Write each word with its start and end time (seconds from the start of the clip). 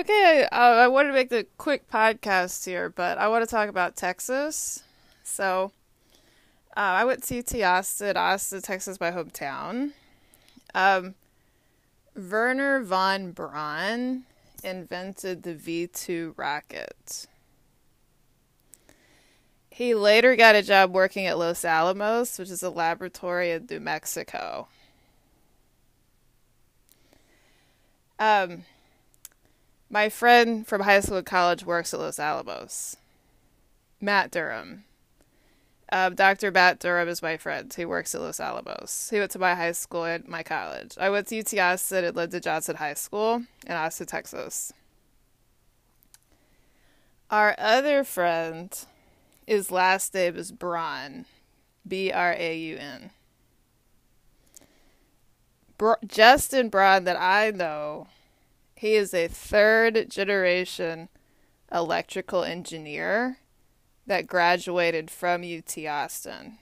Okay, 0.00 0.48
I 0.50 0.88
want 0.88 1.08
to 1.08 1.12
make 1.12 1.28
the 1.28 1.46
quick 1.58 1.86
podcast 1.86 2.64
here, 2.64 2.88
but 2.88 3.18
I 3.18 3.28
want 3.28 3.44
to 3.44 3.50
talk 3.50 3.68
about 3.68 3.96
Texas. 3.96 4.82
So, 5.24 5.72
uh, 6.74 6.80
I 6.80 7.04
went 7.04 7.22
to 7.24 7.38
UT 7.38 7.54
Austin, 7.62 8.16
Austin, 8.16 8.62
Texas, 8.62 8.98
my 8.98 9.10
hometown. 9.10 9.90
Um, 10.74 11.16
Wernher 12.14 12.82
von 12.82 13.32
Braun 13.32 14.22
invented 14.64 15.42
the 15.42 15.54
V 15.54 15.86
2 15.88 16.32
rocket. 16.34 17.26
He 19.70 19.94
later 19.94 20.34
got 20.34 20.54
a 20.54 20.62
job 20.62 20.94
working 20.94 21.26
at 21.26 21.36
Los 21.36 21.62
Alamos, 21.62 22.38
which 22.38 22.48
is 22.48 22.62
a 22.62 22.70
laboratory 22.70 23.50
in 23.50 23.66
New 23.68 23.80
Mexico. 23.80 24.68
Um, 28.18 28.64
my 29.90 30.08
friend 30.08 30.66
from 30.66 30.82
high 30.82 31.00
school 31.00 31.18
and 31.18 31.26
college 31.26 31.64
works 31.64 31.92
at 31.92 32.00
Los 32.00 32.18
Alamos. 32.18 32.96
Matt 34.00 34.30
Durham. 34.30 34.84
Um, 35.92 36.14
Dr. 36.14 36.52
Matt 36.52 36.78
Durham 36.78 37.08
is 37.08 37.20
my 37.20 37.36
friend. 37.36 37.74
He 37.74 37.84
works 37.84 38.14
at 38.14 38.20
Los 38.20 38.38
Alamos. 38.38 39.08
He 39.10 39.18
went 39.18 39.32
to 39.32 39.40
my 39.40 39.56
high 39.56 39.72
school 39.72 40.04
and 40.04 40.26
my 40.28 40.44
college. 40.44 40.96
I 40.98 41.10
went 41.10 41.26
to 41.28 41.38
UT 41.40 41.52
Austin 41.58 42.04
at 42.04 42.14
Lyndon 42.14 42.40
Johnson 42.40 42.76
High 42.76 42.94
School 42.94 43.42
in 43.66 43.72
Austin, 43.72 44.06
Texas. 44.06 44.72
Our 47.28 47.56
other 47.58 48.04
friend, 48.04 48.72
his 49.46 49.72
last 49.72 50.14
name 50.14 50.36
is 50.36 50.52
Braun. 50.52 51.26
B 51.86 52.12
R 52.12 52.36
A 52.38 52.56
U 52.56 52.76
N. 52.76 53.10
Justin 56.06 56.68
Braun, 56.68 57.04
that 57.04 57.18
I 57.18 57.50
know, 57.50 58.06
he 58.80 58.94
is 58.94 59.12
a 59.12 59.28
third 59.28 60.08
generation 60.08 61.10
electrical 61.70 62.44
engineer 62.44 63.36
that 64.06 64.26
graduated 64.26 65.10
from 65.10 65.42
UT 65.42 65.76
Austin. 65.86 66.56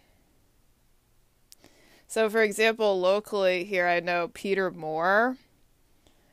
So, 2.09 2.28
for 2.28 2.43
example, 2.43 2.98
locally 2.98 3.62
here, 3.62 3.87
I 3.87 4.01
know 4.01 4.27
Peter 4.34 4.69
Moore. 4.73 5.37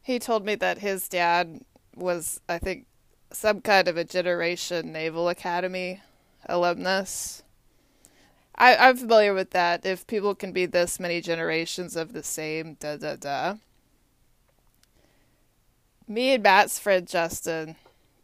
He 0.01 0.17
told 0.17 0.43
me 0.43 0.55
that 0.55 0.79
his 0.79 1.07
dad 1.07 1.61
was, 1.95 2.41
I 2.49 2.57
think, 2.57 2.87
some 3.31 3.61
kind 3.61 3.87
of 3.87 3.95
a 3.95 4.03
Generation 4.03 4.91
Naval 4.91 5.29
Academy 5.29 6.01
alumnus. 6.49 7.43
I, 8.55 8.75
I'm 8.75 8.97
familiar 8.97 9.35
with 9.35 9.51
that. 9.51 9.85
If 9.85 10.07
people 10.07 10.33
can 10.33 10.51
be 10.51 10.65
this 10.65 10.99
many 10.99 11.21
generations 11.21 11.95
of 11.95 12.13
the 12.13 12.23
same, 12.23 12.73
da 12.79 12.97
da 12.97 13.17
da. 13.17 13.57
Me 16.07 16.33
and 16.33 16.43
Matt's 16.43 16.77
friend 16.77 17.07
Justin 17.07 17.75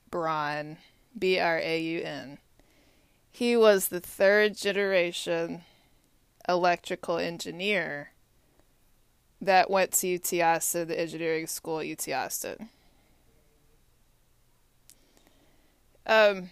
Braun, 0.09 0.77
B 1.17 1.39
R 1.39 1.59
A 1.59 1.79
U 1.79 2.01
N, 2.01 2.37
he 3.31 3.57
was 3.57 3.87
the 3.87 3.99
third 3.99 4.55
generation 4.55 5.61
electrical 6.47 7.17
engineer 7.17 8.11
that 9.41 9.69
went 9.69 9.91
to 9.93 10.15
UT 10.15 10.33
Austin, 10.33 10.87
the 10.87 10.99
engineering 10.99 11.47
school 11.47 11.79
at 11.79 11.87
UT 11.87 12.07
Austin. 12.09 12.69
Um, 16.05 16.49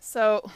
so 0.00 0.50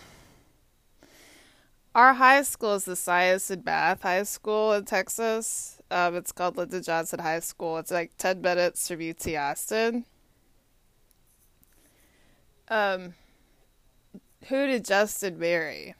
our 1.94 2.14
high 2.14 2.42
school 2.42 2.74
is 2.74 2.84
the 2.84 2.96
Science 2.96 3.50
and 3.50 3.64
Math 3.64 4.02
High 4.02 4.22
School 4.22 4.72
in 4.72 4.84
Texas. 4.84 5.80
Um, 5.90 6.14
it's 6.14 6.32
called 6.32 6.56
Lyndon 6.56 6.82
Johnson 6.82 7.18
High 7.18 7.40
School. 7.40 7.78
It's 7.78 7.90
like 7.90 8.16
10 8.16 8.40
minutes 8.40 8.86
from 8.86 9.08
UT 9.08 9.26
Austin. 9.34 10.04
Um, 12.68 13.14
who 14.48 14.66
did 14.66 14.84
Justin 14.84 15.38
marry? 15.38 15.94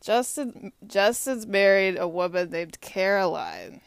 Justin 0.00 0.72
Justin's 0.86 1.46
married 1.46 1.98
a 1.98 2.06
woman 2.06 2.50
named 2.50 2.80
Caroline. 2.80 3.80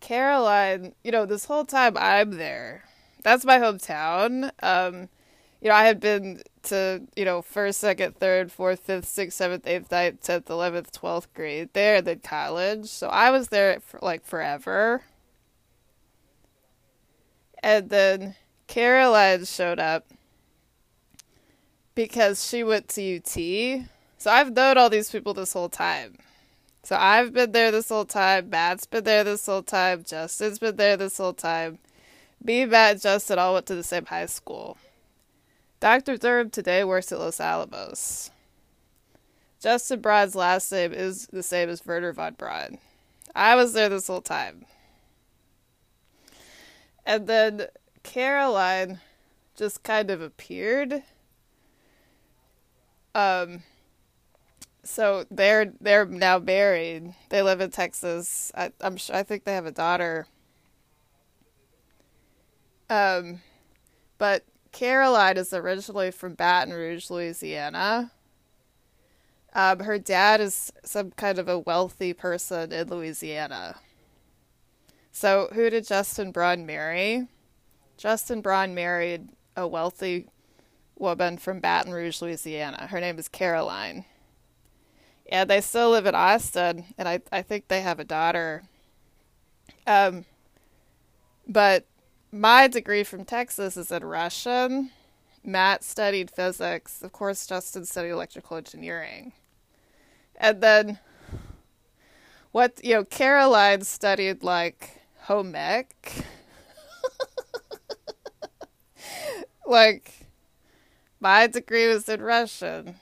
Caroline, 0.00 0.94
you 1.02 1.10
know, 1.10 1.24
this 1.24 1.46
whole 1.46 1.64
time 1.64 1.96
I'm 1.96 2.32
there. 2.32 2.84
That's 3.22 3.46
my 3.46 3.58
hometown. 3.58 4.50
Um, 4.62 5.08
you 5.62 5.70
know, 5.70 5.74
I 5.74 5.84
had 5.84 6.00
been 6.00 6.42
to, 6.68 7.02
you 7.16 7.24
know, 7.24 7.42
first, 7.42 7.80
second, 7.80 8.16
third, 8.16 8.50
fourth, 8.50 8.80
fifth, 8.80 9.06
sixth, 9.06 9.36
seventh, 9.36 9.66
eighth, 9.66 9.90
ninth, 9.90 10.22
tenth, 10.22 10.48
eleventh, 10.48 10.92
twelfth 10.92 11.32
grade 11.34 11.70
there, 11.72 12.00
then 12.00 12.20
college. 12.20 12.86
So 12.86 13.08
I 13.08 13.30
was 13.30 13.48
there 13.48 13.80
for 13.80 13.98
like 14.02 14.24
forever. 14.24 15.02
And 17.62 17.90
then 17.90 18.36
Caroline 18.66 19.44
showed 19.44 19.78
up 19.78 20.06
because 21.94 22.46
she 22.46 22.62
went 22.62 22.88
to 22.88 23.16
UT. 23.16 23.88
So 24.18 24.30
I've 24.30 24.52
known 24.52 24.78
all 24.78 24.90
these 24.90 25.10
people 25.10 25.34
this 25.34 25.52
whole 25.52 25.68
time. 25.68 26.18
So 26.84 26.96
I've 26.96 27.32
been 27.32 27.52
there 27.52 27.70
this 27.70 27.88
whole 27.88 28.04
time. 28.04 28.50
Matt's 28.50 28.86
been 28.86 29.04
there 29.04 29.24
this 29.24 29.44
whole 29.46 29.62
time. 29.62 30.04
Justin's 30.04 30.58
been 30.58 30.76
there 30.76 30.96
this 30.96 31.18
whole 31.18 31.32
time. 31.32 31.78
Me, 32.42 32.64
Matt, 32.64 32.92
and 32.92 33.00
Justin 33.00 33.38
all 33.38 33.54
went 33.54 33.66
to 33.66 33.74
the 33.74 33.82
same 33.82 34.06
high 34.06 34.26
school. 34.26 34.78
Dr. 35.80 36.16
Durham 36.16 36.50
today 36.50 36.84
works 36.84 37.12
at 37.12 37.18
Los 37.18 37.40
Alamos. 37.40 38.30
Justin 39.60 40.00
Braun's 40.00 40.34
last 40.34 40.70
name 40.70 40.92
is 40.92 41.26
the 41.28 41.42
same 41.42 41.68
as 41.68 41.84
Wernher 41.84 42.12
von 42.12 42.34
Braun. 42.34 42.78
I 43.34 43.54
was 43.54 43.72
there 43.72 43.88
this 43.88 44.06
whole 44.06 44.20
time. 44.20 44.64
And 47.04 47.26
then 47.26 47.66
Caroline 48.02 49.00
just 49.56 49.82
kind 49.82 50.10
of 50.10 50.20
appeared 50.20 51.02
um, 53.18 53.62
so 54.84 55.24
they're 55.30 55.72
they're 55.80 56.06
now 56.06 56.38
married. 56.38 57.14
They 57.30 57.42
live 57.42 57.60
in 57.60 57.70
Texas. 57.70 58.52
I, 58.54 58.70
I'm 58.80 58.96
sure. 58.96 59.16
I 59.16 59.24
think 59.24 59.44
they 59.44 59.54
have 59.54 59.66
a 59.66 59.72
daughter. 59.72 60.26
Um, 62.88 63.40
but 64.18 64.44
Caroline 64.72 65.36
is 65.36 65.52
originally 65.52 66.10
from 66.10 66.34
Baton 66.34 66.72
Rouge, 66.72 67.10
Louisiana. 67.10 68.12
Um, 69.54 69.80
her 69.80 69.98
dad 69.98 70.40
is 70.40 70.72
some 70.84 71.10
kind 71.12 71.38
of 71.38 71.48
a 71.48 71.58
wealthy 71.58 72.12
person 72.12 72.72
in 72.72 72.88
Louisiana. 72.88 73.76
So, 75.10 75.48
who 75.52 75.70
did 75.70 75.86
Justin 75.86 76.30
Braun 76.30 76.66
marry? 76.66 77.26
Justin 77.96 78.40
Braun 78.40 78.74
married 78.74 79.28
a 79.56 79.66
wealthy 79.66 80.28
woman 80.96 81.38
from 81.38 81.60
Baton 81.60 81.92
Rouge, 81.92 82.22
Louisiana. 82.22 82.86
Her 82.86 83.00
name 83.00 83.18
is 83.18 83.28
Caroline. 83.28 84.04
And 85.30 85.50
they 85.50 85.60
still 85.60 85.90
live 85.90 86.06
in 86.06 86.14
Austin, 86.14 86.84
and 86.96 87.08
I, 87.08 87.20
I 87.32 87.42
think 87.42 87.68
they 87.68 87.80
have 87.80 87.98
a 87.98 88.04
daughter. 88.04 88.62
Um, 89.86 90.24
but 91.46 91.86
my 92.30 92.68
degree 92.68 93.04
from 93.04 93.24
Texas 93.24 93.76
is 93.76 93.90
in 93.90 94.04
Russian. 94.04 94.90
Matt 95.44 95.82
studied 95.82 96.30
physics. 96.30 97.02
Of 97.02 97.12
course, 97.12 97.46
Justin 97.46 97.86
studied 97.86 98.10
electrical 98.10 98.56
engineering. 98.56 99.32
And 100.36 100.60
then, 100.60 100.98
what, 102.52 102.80
you 102.84 102.94
know, 102.94 103.04
Caroline 103.04 103.82
studied 103.82 104.42
like 104.42 105.00
home 105.22 105.54
ec. 105.54 106.24
like, 109.66 110.26
my 111.20 111.46
degree 111.46 111.88
was 111.88 112.08
in 112.08 112.20
Russian. 112.20 112.96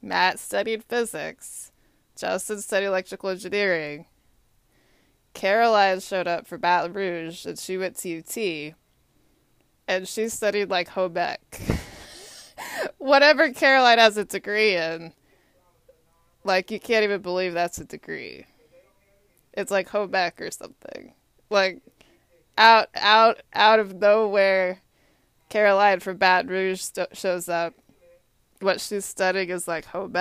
Matt 0.00 0.38
studied 0.38 0.84
physics. 0.84 1.72
Justin 2.16 2.60
studied 2.60 2.86
electrical 2.86 3.30
engineering. 3.30 4.06
Caroline 5.34 6.00
showed 6.00 6.26
up 6.26 6.46
for 6.46 6.58
Baton 6.58 6.92
Rouge 6.92 7.46
and 7.46 7.58
she 7.58 7.78
went 7.78 7.96
to 7.98 8.18
UT. 8.18 8.74
And 9.88 10.06
she 10.06 10.28
studied 10.28 10.70
like 10.70 10.88
home. 10.88 11.16
Whatever 12.98 13.52
Caroline 13.52 13.98
has 13.98 14.16
a 14.16 14.24
degree 14.24 14.76
in, 14.76 15.12
like 16.44 16.70
you 16.70 16.78
can't 16.78 17.04
even 17.04 17.22
believe 17.22 17.54
that's 17.54 17.78
a 17.78 17.84
degree. 17.84 18.46
It's 19.52 19.70
like 19.70 19.88
home 19.88 20.14
or 20.14 20.50
something. 20.50 21.14
Like 21.48 21.82
out 22.56 22.88
out 22.94 23.40
out 23.52 23.80
of 23.80 23.94
nowhere 23.94 24.80
Caroline 25.48 26.00
from 26.00 26.16
Baton 26.16 26.50
Rouge 26.50 26.80
st- 26.80 27.16
shows 27.16 27.48
up. 27.48 27.74
What 28.60 28.80
she's 28.80 29.04
studying 29.04 29.50
is 29.50 29.66
like 29.66 29.86
home. 29.86 30.14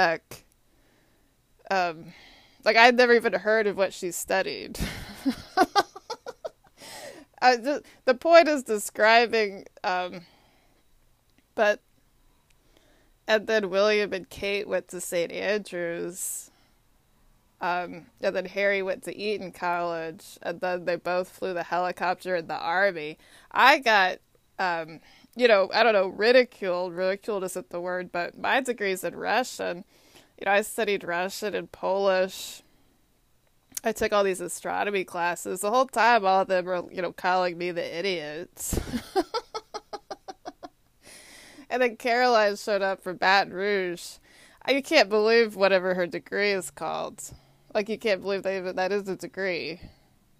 Um, 1.69 2.05
like 2.63 2.77
I'd 2.77 2.95
never 2.95 3.13
even 3.13 3.33
heard 3.33 3.67
of 3.67 3.77
what 3.77 3.93
she 3.93 4.11
studied. 4.11 4.79
just, 7.41 7.83
the 8.05 8.13
point 8.13 8.47
is 8.47 8.63
describing, 8.63 9.65
um, 9.83 10.21
but 11.55 11.81
and 13.27 13.45
then 13.45 13.69
William 13.69 14.11
and 14.11 14.27
Kate 14.27 14.67
went 14.67 14.87
to 14.89 14.99
St. 14.99 15.31
Andrews. 15.31 16.49
Um, 17.61 18.05
and 18.21 18.35
then 18.35 18.45
Harry 18.45 18.81
went 18.81 19.03
to 19.03 19.15
Eton 19.15 19.51
College, 19.51 20.37
and 20.41 20.61
then 20.61 20.85
they 20.85 20.95
both 20.95 21.29
flew 21.29 21.53
the 21.53 21.63
helicopter 21.63 22.35
in 22.35 22.47
the 22.47 22.57
army. 22.57 23.17
I 23.51 23.79
got, 23.79 24.19
um, 24.57 25.01
you 25.35 25.47
know, 25.47 25.69
I 25.73 25.83
don't 25.83 25.93
know, 25.93 26.07
ridiculed. 26.07 26.93
Ridiculed 26.93 27.43
isn't 27.43 27.69
the 27.69 27.81
word, 27.81 28.11
but 28.11 28.37
my 28.37 28.61
degree's 28.61 29.03
in 29.03 29.15
Russian. 29.15 29.83
You 30.39 30.45
know, 30.45 30.51
I 30.51 30.61
studied 30.61 31.03
Russian 31.03 31.53
and 31.53 31.69
Polish. 31.69 32.63
I 33.83 33.91
took 33.91 34.13
all 34.13 34.23
these 34.23 34.39
astronomy 34.39 35.03
classes. 35.03 35.59
The 35.59 35.69
whole 35.69 35.85
time, 35.85 36.25
all 36.25 36.41
of 36.41 36.47
them 36.47 36.63
were, 36.63 36.83
you 36.91 37.01
know, 37.01 37.11
calling 37.11 37.57
me 37.57 37.71
the 37.71 37.97
idiots. 37.97 38.79
and 41.69 41.81
then 41.81 41.97
Caroline 41.97 42.55
showed 42.55 42.81
up 42.81 43.03
from 43.03 43.17
Baton 43.17 43.51
Rouge. 43.51 44.17
You 44.69 44.81
can't 44.81 45.09
believe 45.09 45.55
whatever 45.57 45.93
her 45.95 46.07
degree 46.07 46.51
is 46.51 46.71
called. 46.71 47.21
Like 47.73 47.89
you 47.89 47.97
can't 47.97 48.21
believe 48.21 48.43
that 48.43 48.57
even 48.57 48.75
that 48.77 48.93
is 48.93 49.09
a 49.09 49.17
degree. 49.17 49.81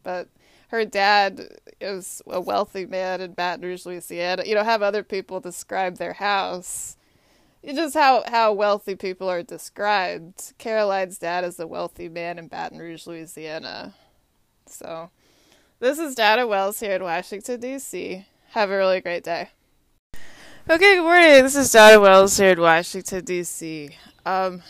But 0.04 0.30
her 0.70 0.86
dad 0.86 1.58
is 1.82 2.22
a 2.26 2.40
wealthy 2.40 2.86
man 2.86 3.20
in 3.20 3.34
Baton 3.34 3.66
Rouge, 3.66 3.86
Louisiana. 3.86 4.44
You 4.46 4.56
know, 4.56 4.64
have 4.64 4.82
other 4.82 5.04
people 5.04 5.42
describe 5.42 5.98
their 5.98 6.14
house. 6.14 6.96
Just 7.66 7.94
how, 7.94 8.24
how 8.26 8.54
wealthy 8.54 8.96
people 8.96 9.30
are 9.30 9.44
described. 9.44 10.54
Caroline's 10.58 11.18
dad 11.18 11.44
is 11.44 11.60
a 11.60 11.68
wealthy 11.68 12.08
man 12.08 12.40
in 12.40 12.48
Baton 12.48 12.80
Rouge, 12.80 13.06
Louisiana. 13.06 13.94
So, 14.66 15.10
this 15.80 16.00
is 16.00 16.16
Dana 16.16 16.48
Wells 16.48 16.80
here 16.80 16.94
in 16.94 17.04
Washington, 17.04 17.60
D.C. 17.60 18.26
Have 18.52 18.72
a 18.72 18.78
really 18.78 19.02
great 19.02 19.26
day. 19.26 19.50
Okay, 20.70 20.96
good 20.96 21.04
morning. 21.04 21.44
This 21.44 21.58
is 21.58 21.72
Donna 21.72 22.00
Wells 22.00 22.38
here 22.38 22.52
in 22.52 22.62
Washington, 22.62 23.26
D.C. 23.26 23.90
Um, 24.26 24.62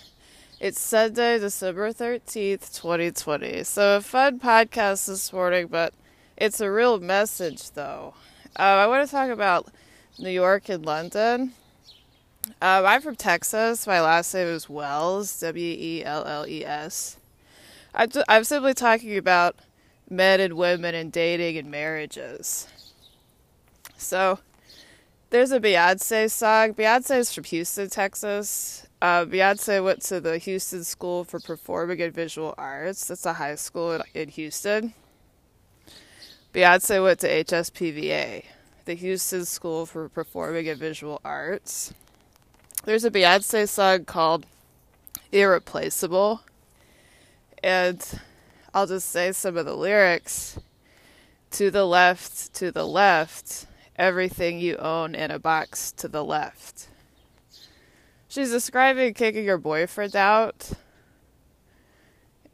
it's 0.59 0.81
Sunday, 0.81 1.37
December 1.37 1.93
13th, 1.93 2.75
2020. 2.75 3.63
So, 3.65 3.97
a 3.97 4.01
fun 4.01 4.39
podcast 4.39 5.05
this 5.05 5.31
morning, 5.31 5.67
but 5.67 5.93
it's 6.37 6.59
a 6.59 6.71
real 6.71 6.99
message, 6.99 7.69
though. 7.71 8.15
Uh, 8.57 8.63
I 8.63 8.87
want 8.87 9.07
to 9.07 9.11
talk 9.11 9.29
about 9.29 9.67
New 10.17 10.31
York 10.31 10.69
and 10.69 10.83
London. 10.83 11.53
Um, 12.47 12.85
I'm 12.85 13.01
from 13.01 13.15
Texas. 13.15 13.85
My 13.85 14.01
last 14.01 14.33
name 14.33 14.47
is 14.47 14.69
Wells, 14.69 15.39
W 15.39 15.75
E 15.77 16.03
L 16.03 16.25
L 16.25 16.47
E 16.47 16.65
S. 16.65 17.17
I'm 17.93 18.43
simply 18.43 18.73
talking 18.73 19.17
about 19.17 19.55
men 20.09 20.39
and 20.39 20.53
women 20.53 20.95
and 20.95 21.11
dating 21.11 21.57
and 21.57 21.69
marriages. 21.69 22.67
So, 23.97 24.39
there's 25.29 25.51
a 25.51 25.59
Beyonce 25.59 26.31
song. 26.31 26.73
Beyonce 26.73 27.19
is 27.19 27.33
from 27.33 27.43
Houston, 27.45 27.89
Texas. 27.89 28.87
Uh, 29.01 29.25
Beyonce 29.25 29.83
went 29.83 30.01
to 30.03 30.19
the 30.19 30.37
Houston 30.37 30.83
School 30.83 31.23
for 31.23 31.39
Performing 31.39 32.01
and 32.01 32.13
Visual 32.13 32.55
Arts. 32.57 33.07
That's 33.07 33.25
a 33.25 33.33
high 33.33 33.55
school 33.55 33.93
in, 33.93 34.01
in 34.13 34.29
Houston. 34.29 34.93
Beyonce 36.53 37.03
went 37.03 37.19
to 37.19 37.43
HSPVA, 37.43 38.43
the 38.85 38.93
Houston 38.95 39.45
School 39.45 39.85
for 39.85 40.09
Performing 40.09 40.67
and 40.67 40.79
Visual 40.79 41.21
Arts. 41.23 41.93
There's 42.85 43.03
a 43.03 43.11
Beyonce 43.11 43.67
song 43.67 44.05
called 44.05 44.45
Irreplaceable. 45.31 46.41
And 47.61 48.03
I'll 48.73 48.87
just 48.87 49.09
say 49.09 49.33
some 49.33 49.57
of 49.57 49.65
the 49.65 49.75
lyrics. 49.75 50.57
To 51.51 51.71
the 51.71 51.85
left, 51.85 52.53
to 52.55 52.71
the 52.71 52.87
left, 52.87 53.65
everything 53.97 54.59
you 54.59 54.77
own 54.77 55.13
in 55.15 55.31
a 55.31 55.39
box 55.39 55.91
to 55.93 56.07
the 56.07 56.23
left. 56.23 56.87
She's 58.27 58.51
describing 58.51 59.13
kicking 59.13 59.45
her 59.47 59.57
boyfriend 59.57 60.15
out. 60.15 60.69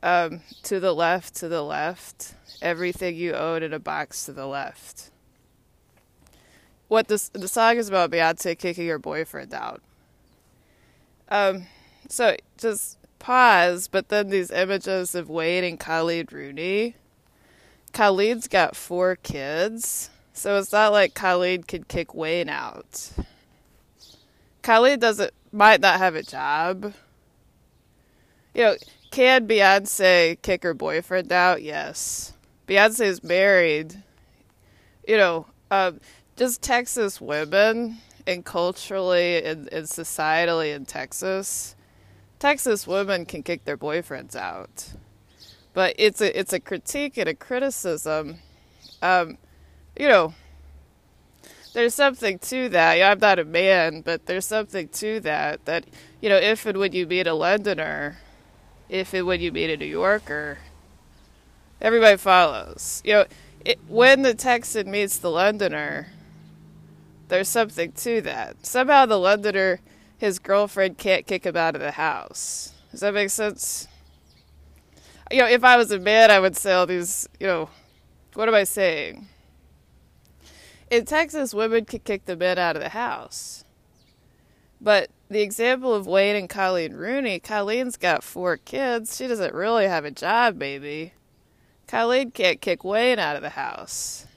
Um, 0.01 0.41
to 0.63 0.79
the 0.79 0.95
left, 0.95 1.35
to 1.35 1.49
the 1.49 1.61
left. 1.61 2.33
Everything 2.61 3.15
you 3.15 3.33
own 3.33 3.61
in 3.61 3.73
a 3.73 3.79
box 3.79 4.25
to 4.25 4.33
the 4.33 4.47
left. 4.47 5.11
What 6.87 7.09
this 7.09 7.29
the 7.29 7.47
song 7.47 7.77
is 7.77 7.89
about 7.89 8.11
Beyonce 8.11 8.57
kicking 8.57 8.87
her 8.87 8.99
boyfriend 8.99 9.53
out. 9.53 9.81
Um, 11.29 11.65
so 12.07 12.35
just 12.57 12.97
pause, 13.19 13.87
but 13.87 14.09
then 14.09 14.29
these 14.29 14.51
images 14.51 15.15
of 15.15 15.29
Wayne 15.29 15.63
and 15.63 15.79
Colleen 15.79 16.27
Rooney. 16.31 16.95
Colleen's 17.93 18.47
got 18.47 18.75
four 18.75 19.15
kids, 19.15 20.09
so 20.33 20.57
it's 20.57 20.71
not 20.71 20.91
like 20.91 21.13
Colleen 21.13 21.63
could 21.63 21.87
kick 21.87 22.13
Wayne 22.13 22.49
out. 22.49 23.11
Colleen 24.61 24.99
doesn't 24.99 25.31
might 25.51 25.79
not 25.79 25.99
have 25.99 26.15
a 26.15 26.23
job. 26.23 26.93
You 28.53 28.61
know, 28.61 28.75
can 29.11 29.47
Beyonce 29.47 30.41
kick 30.41 30.63
her 30.63 30.73
boyfriend 30.73 31.31
out? 31.31 31.61
Yes. 31.61 32.33
Beyonce 32.67 33.05
is 33.05 33.23
married. 33.23 33.95
You 35.07 35.17
know, 35.17 35.45
um, 35.71 35.99
just 36.35 36.61
Texas 36.61 37.21
women 37.21 37.97
and 38.27 38.43
culturally 38.43 39.43
and, 39.43 39.71
and 39.71 39.85
societally 39.85 40.75
in 40.75 40.85
Texas, 40.85 41.75
Texas 42.39 42.87
women 42.87 43.25
can 43.25 43.43
kick 43.43 43.65
their 43.65 43.77
boyfriends 43.77 44.35
out. 44.35 44.93
But 45.73 45.95
it's 45.97 46.21
a 46.21 46.37
it's 46.37 46.53
a 46.53 46.59
critique 46.59 47.17
and 47.17 47.27
a 47.27 47.33
criticism. 47.33 48.37
Um, 49.01 49.37
you 49.97 50.07
know, 50.07 50.33
there's 51.73 51.93
something 51.93 52.39
to 52.39 52.69
that. 52.69 53.01
I'm 53.01 53.19
not 53.19 53.39
a 53.39 53.43
man, 53.43 54.01
but 54.01 54.25
there's 54.25 54.45
something 54.45 54.87
to 54.89 55.19
that. 55.21 55.65
That 55.65 55.85
you 56.21 56.29
know, 56.29 56.37
if 56.37 56.65
and 56.65 56.77
when 56.77 56.93
you 56.93 57.05
meet 57.05 57.27
a 57.27 57.33
Londoner, 57.33 58.17
if 58.87 59.13
and 59.13 59.27
when 59.27 59.41
you 59.41 59.51
meet 59.51 59.69
a 59.69 59.77
New 59.77 59.85
Yorker, 59.85 60.59
everybody 61.81 62.15
follows. 62.15 63.01
You 63.03 63.13
know, 63.13 63.25
it, 63.65 63.79
when 63.87 64.21
the 64.21 64.33
Texan 64.33 64.89
meets 64.89 65.17
the 65.17 65.29
Londoner, 65.29 66.07
there's 67.27 67.49
something 67.49 67.91
to 67.91 68.21
that. 68.21 68.65
Somehow 68.65 69.05
the 69.05 69.19
Londoner, 69.19 69.79
his 70.17 70.39
girlfriend 70.39 70.97
can't 70.97 71.27
kick 71.27 71.45
him 71.45 71.57
out 71.57 71.75
of 71.75 71.81
the 71.81 71.91
house. 71.91 72.73
Does 72.91 73.01
that 73.01 73.13
make 73.13 73.29
sense? 73.29 73.87
You 75.31 75.39
know, 75.39 75.47
if 75.47 75.63
I 75.63 75.77
was 75.77 75.91
a 75.91 75.99
man, 75.99 76.31
I 76.31 76.39
would 76.39 76.55
say 76.55 76.73
all 76.73 76.85
these. 76.85 77.27
You 77.39 77.47
know, 77.47 77.69
what 78.33 78.47
am 78.47 78.55
I 78.55 78.63
saying? 78.63 79.27
in 80.89 81.05
Texas, 81.05 81.53
women 81.53 81.85
could 81.85 82.03
kick 82.03 82.25
the 82.25 82.35
men 82.35 82.57
out 82.57 82.75
of 82.75 82.81
the 82.81 82.89
house. 82.89 83.63
But 84.79 85.09
the 85.29 85.41
example 85.41 85.93
of 85.93 86.05
Wayne 86.05 86.35
and 86.35 86.49
Colleen 86.49 86.93
Rooney, 86.93 87.39
Colleen's 87.39 87.97
got 87.97 88.23
four 88.23 88.57
kids. 88.57 89.15
She 89.17 89.27
doesn't 89.27 89.53
really 89.53 89.87
have 89.87 90.05
a 90.05 90.11
job, 90.11 90.55
maybe. 90.55 91.13
Colleen 91.87 92.31
can't 92.31 92.61
kick 92.61 92.83
Wayne 92.83 93.19
out 93.19 93.35
of 93.35 93.41
the 93.41 93.49
house. 93.49 94.27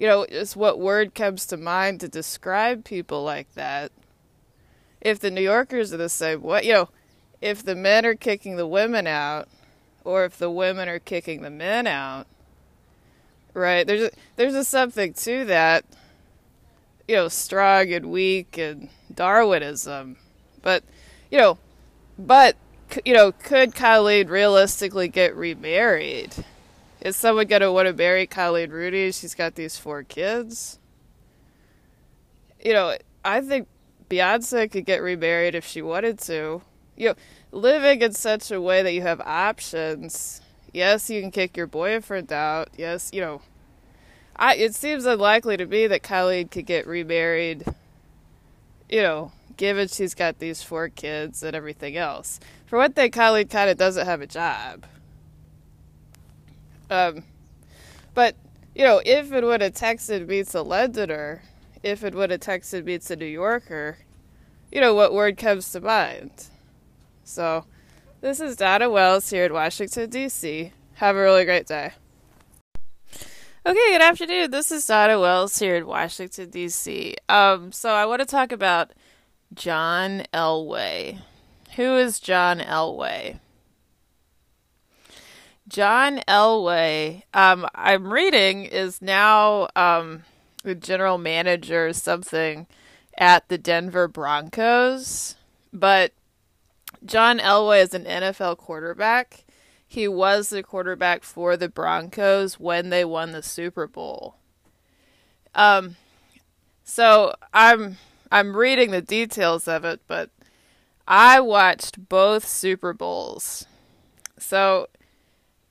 You 0.00 0.06
know, 0.06 0.26
just 0.30 0.56
what 0.56 0.80
word 0.80 1.14
comes 1.14 1.44
to 1.46 1.58
mind 1.58 2.00
to 2.00 2.08
describe 2.08 2.84
people 2.84 3.22
like 3.22 3.52
that? 3.54 3.92
If 5.00 5.20
the 5.20 5.30
New 5.30 5.42
Yorkers 5.42 5.92
are 5.92 5.98
the 5.98 6.08
same 6.08 6.42
way, 6.42 6.62
you 6.64 6.72
know, 6.72 6.88
if 7.42 7.62
the 7.62 7.74
men 7.74 8.06
are 8.06 8.14
kicking 8.14 8.56
the 8.56 8.66
women 8.66 9.06
out, 9.06 9.48
or 10.02 10.24
if 10.24 10.38
the 10.38 10.50
women 10.50 10.88
are 10.88 10.98
kicking 10.98 11.42
the 11.42 11.50
men 11.50 11.86
out, 11.86 12.26
Right. 13.52 13.86
There's 13.86 14.02
a, 14.02 14.10
there's 14.36 14.54
a 14.54 14.64
something 14.64 15.12
to 15.14 15.44
that. 15.46 15.84
You 17.08 17.16
know, 17.16 17.28
strong 17.28 17.92
and 17.92 18.10
weak 18.10 18.56
and 18.56 18.88
Darwinism. 19.12 20.16
But, 20.62 20.84
you 21.30 21.38
know, 21.38 21.58
but 22.18 22.56
you 23.04 23.12
know, 23.12 23.32
could 23.32 23.74
Colleen 23.74 24.28
realistically 24.28 25.08
get 25.08 25.34
remarried? 25.34 26.44
Is 27.00 27.16
someone 27.16 27.48
to 27.48 27.72
want 27.72 27.88
to 27.88 27.94
marry 27.94 28.26
Colleen 28.26 28.70
Rooney? 28.70 29.12
She's 29.12 29.34
got 29.34 29.54
these 29.54 29.76
four 29.76 30.02
kids. 30.02 30.78
You 32.62 32.74
know, 32.74 32.96
I 33.24 33.40
think 33.40 33.68
Beyonce 34.08 34.70
could 34.70 34.84
get 34.84 35.02
remarried 35.02 35.54
if 35.54 35.66
she 35.66 35.80
wanted 35.80 36.18
to. 36.20 36.62
You 36.96 37.08
know, 37.08 37.14
living 37.52 38.02
in 38.02 38.12
such 38.12 38.50
a 38.50 38.60
way 38.60 38.82
that 38.82 38.92
you 38.92 39.00
have 39.02 39.20
options 39.22 40.42
yes, 40.72 41.10
you 41.10 41.20
can 41.20 41.30
kick 41.30 41.56
your 41.56 41.66
boyfriend 41.66 42.32
out. 42.32 42.70
Yes, 42.76 43.10
you 43.12 43.20
know, 43.20 43.42
I 44.36 44.56
it 44.56 44.74
seems 44.74 45.06
unlikely 45.06 45.56
to 45.58 45.66
me 45.66 45.86
that 45.86 46.02
Colleen 46.02 46.48
could 46.48 46.66
get 46.66 46.86
remarried. 46.86 47.64
You 48.88 49.02
know, 49.02 49.32
given 49.56 49.88
she's 49.88 50.14
got 50.14 50.38
these 50.38 50.62
four 50.62 50.88
kids 50.88 51.42
and 51.42 51.54
everything 51.54 51.96
else. 51.96 52.40
For 52.66 52.78
one 52.78 52.92
thing, 52.92 53.10
Colleen 53.10 53.48
kind 53.48 53.70
of 53.70 53.76
doesn't 53.76 54.06
have 54.06 54.20
a 54.20 54.26
job. 54.26 54.84
Um, 56.90 57.24
but 58.14 58.36
you 58.74 58.84
know, 58.84 59.00
if 59.04 59.32
and 59.32 59.46
when 59.46 59.62
a 59.62 59.70
Texan 59.70 60.26
meets 60.26 60.54
a 60.54 60.62
Londoner, 60.62 61.42
if 61.82 62.02
and 62.02 62.14
when 62.14 62.30
a 62.30 62.38
Texan 62.38 62.84
meets 62.84 63.10
a 63.10 63.16
New 63.16 63.24
Yorker, 63.24 63.98
you 64.70 64.80
know 64.80 64.94
what 64.94 65.14
word 65.14 65.38
comes 65.38 65.70
to 65.72 65.80
mind. 65.80 66.48
So. 67.24 67.64
This 68.22 68.38
is 68.38 68.56
Donna 68.56 68.90
Wells 68.90 69.30
here 69.30 69.46
in 69.46 69.52
Washington, 69.54 70.10
D.C. 70.10 70.72
Have 70.96 71.16
a 71.16 71.22
really 71.22 71.46
great 71.46 71.66
day. 71.66 71.92
Okay, 73.10 73.92
good 73.92 74.02
afternoon. 74.02 74.50
This 74.50 74.70
is 74.70 74.84
Donna 74.84 75.18
Wells 75.18 75.58
here 75.58 75.76
in 75.76 75.86
Washington, 75.86 76.50
D.C. 76.50 77.16
Um, 77.30 77.72
so 77.72 77.88
I 77.88 78.04
want 78.04 78.20
to 78.20 78.26
talk 78.26 78.52
about 78.52 78.92
John 79.54 80.24
Elway. 80.34 81.20
Who 81.76 81.96
is 81.96 82.20
John 82.20 82.58
Elway? 82.58 83.40
John 85.70 86.18
Elway, 86.26 87.22
um, 87.32 87.64
I'm 87.76 88.12
reading, 88.12 88.64
is 88.64 89.00
now 89.00 89.68
um, 89.76 90.24
the 90.64 90.74
general 90.74 91.16
manager 91.16 91.86
or 91.86 91.92
something 91.92 92.66
at 93.16 93.48
the 93.48 93.56
Denver 93.56 94.08
Broncos. 94.08 95.36
But 95.72 96.12
John 97.06 97.38
Elway 97.38 97.82
is 97.82 97.94
an 97.94 98.04
NFL 98.04 98.56
quarterback. 98.56 99.44
He 99.86 100.08
was 100.08 100.48
the 100.48 100.64
quarterback 100.64 101.22
for 101.22 101.56
the 101.56 101.68
Broncos 101.68 102.58
when 102.58 102.90
they 102.90 103.04
won 103.04 103.30
the 103.30 103.42
Super 103.42 103.86
Bowl. 103.86 104.34
Um, 105.54 105.94
so 106.82 107.34
I'm 107.54 107.96
I'm 108.32 108.56
reading 108.56 108.90
the 108.90 109.02
details 109.02 109.68
of 109.68 109.84
it, 109.84 110.00
but 110.08 110.30
I 111.06 111.38
watched 111.38 112.08
both 112.08 112.44
Super 112.44 112.92
Bowls. 112.92 113.66
So 114.36 114.88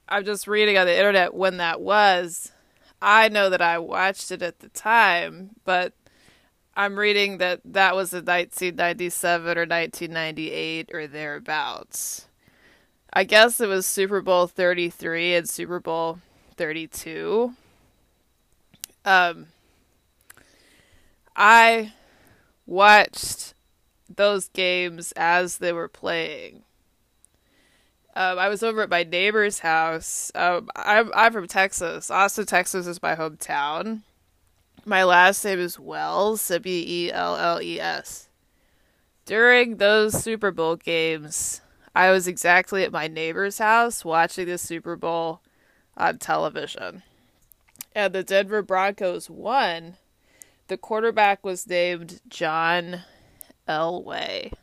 I'm 0.09 0.25
just 0.25 0.47
reading 0.47 0.75
on 0.75 0.87
the 0.87 0.97
internet 0.97 1.35
when 1.35 1.57
that 1.57 1.79
was. 1.81 2.51
I 2.99 3.29
know 3.29 3.51
that 3.51 3.61
I 3.61 3.77
watched 3.77 4.31
it 4.31 4.41
at 4.41 4.59
the 4.59 4.69
time, 4.69 5.51
but 5.65 5.93
I'm 6.75 6.97
reading 6.97 7.37
that 7.37 7.61
that 7.63 7.95
was 7.95 8.11
in 8.11 8.25
1997 8.25 9.57
or 9.57 9.67
1998 9.67 10.89
or 10.93 11.05
thereabouts. 11.05 12.27
I 13.13 13.23
guess 13.23 13.61
it 13.61 13.67
was 13.67 13.85
Super 13.85 14.21
Bowl 14.21 14.47
33 14.47 15.35
and 15.35 15.47
Super 15.47 15.79
Bowl 15.79 16.19
32. 16.57 17.53
Um, 19.05 19.47
I 21.35 21.93
watched 22.65 23.53
those 24.13 24.47
games 24.49 25.11
as 25.13 25.57
they 25.57 25.71
were 25.71 25.87
playing. 25.87 26.63
Um, 28.15 28.39
I 28.39 28.49
was 28.49 28.63
over 28.63 28.81
at 28.81 28.89
my 28.89 29.03
neighbor's 29.03 29.59
house. 29.59 30.31
Um, 30.35 30.69
I'm 30.75 31.11
I'm 31.13 31.31
from 31.31 31.47
Texas. 31.47 32.09
Austin, 32.09 32.45
Texas 32.45 32.87
is 32.87 33.01
my 33.01 33.15
hometown. 33.15 34.01
My 34.85 35.03
last 35.03 35.43
name 35.45 35.59
is 35.59 35.79
Wells, 35.79 36.47
W 36.47 36.83
E 36.87 37.11
L 37.11 37.35
L 37.35 37.61
E 37.61 37.79
S. 37.79 38.29
During 39.25 39.77
those 39.77 40.23
Super 40.23 40.51
Bowl 40.51 40.75
games, 40.75 41.61
I 41.95 42.11
was 42.11 42.27
exactly 42.27 42.83
at 42.83 42.91
my 42.91 43.07
neighbor's 43.07 43.59
house 43.59 44.03
watching 44.03 44.47
the 44.47 44.57
Super 44.57 44.95
Bowl 44.95 45.41
on 45.95 46.17
television. 46.17 47.03
And 47.93 48.13
the 48.13 48.23
Denver 48.23 48.61
Broncos 48.61 49.29
won. 49.29 49.97
The 50.67 50.77
quarterback 50.77 51.43
was 51.43 51.67
named 51.67 52.21
John 52.27 53.01
Elway. 53.67 54.53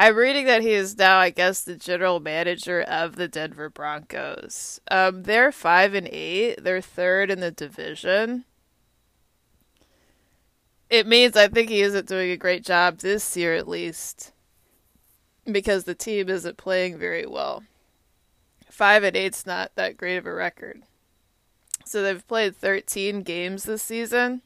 I'm 0.00 0.16
reading 0.16 0.46
that 0.46 0.62
he 0.62 0.70
is 0.70 0.96
now, 0.96 1.18
I 1.18 1.28
guess, 1.28 1.60
the 1.60 1.76
general 1.76 2.20
manager 2.20 2.80
of 2.80 3.16
the 3.16 3.28
Denver 3.28 3.68
Broncos. 3.68 4.80
Um, 4.90 5.24
they're 5.24 5.52
five 5.52 5.92
and 5.92 6.08
eight. 6.08 6.64
They're 6.64 6.80
third 6.80 7.30
in 7.30 7.40
the 7.40 7.50
division. 7.50 8.46
It 10.88 11.06
means 11.06 11.36
I 11.36 11.48
think 11.48 11.68
he 11.68 11.82
isn't 11.82 12.08
doing 12.08 12.30
a 12.30 12.38
great 12.38 12.64
job 12.64 13.00
this 13.00 13.36
year, 13.36 13.54
at 13.54 13.68
least, 13.68 14.32
because 15.44 15.84
the 15.84 15.94
team 15.94 16.30
isn't 16.30 16.56
playing 16.56 16.96
very 16.96 17.26
well. 17.26 17.62
Five 18.70 19.04
and 19.04 19.14
eight's 19.14 19.44
not 19.44 19.72
that 19.74 19.98
great 19.98 20.16
of 20.16 20.24
a 20.24 20.32
record. 20.32 20.80
So 21.84 22.02
they've 22.02 22.26
played 22.26 22.56
13 22.56 23.20
games 23.20 23.64
this 23.64 23.82
season. 23.82 24.40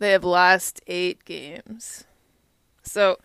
They 0.00 0.10
have 0.10 0.24
lost 0.24 0.80
eight 0.88 1.24
games. 1.24 2.02
So 2.82 3.16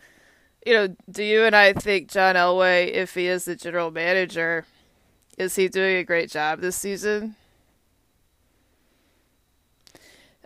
you 0.66 0.72
know, 0.72 0.96
do 1.08 1.22
you 1.22 1.44
and 1.44 1.54
I 1.54 1.72
think 1.72 2.10
John 2.10 2.34
Elway, 2.34 2.92
if 2.92 3.14
he 3.14 3.28
is 3.28 3.44
the 3.44 3.54
general 3.54 3.92
manager, 3.92 4.66
is 5.38 5.54
he 5.54 5.68
doing 5.68 5.96
a 5.96 6.04
great 6.04 6.28
job 6.28 6.60
this 6.60 6.74
season? 6.74 7.36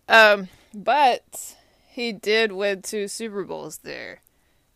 Um, 0.07 0.49
but 0.75 1.57
he 1.89 2.12
did 2.12 2.53
win 2.53 2.83
two 2.83 3.09
Super 3.09 3.45
Bowls 3.45 3.79
there. 3.79 4.21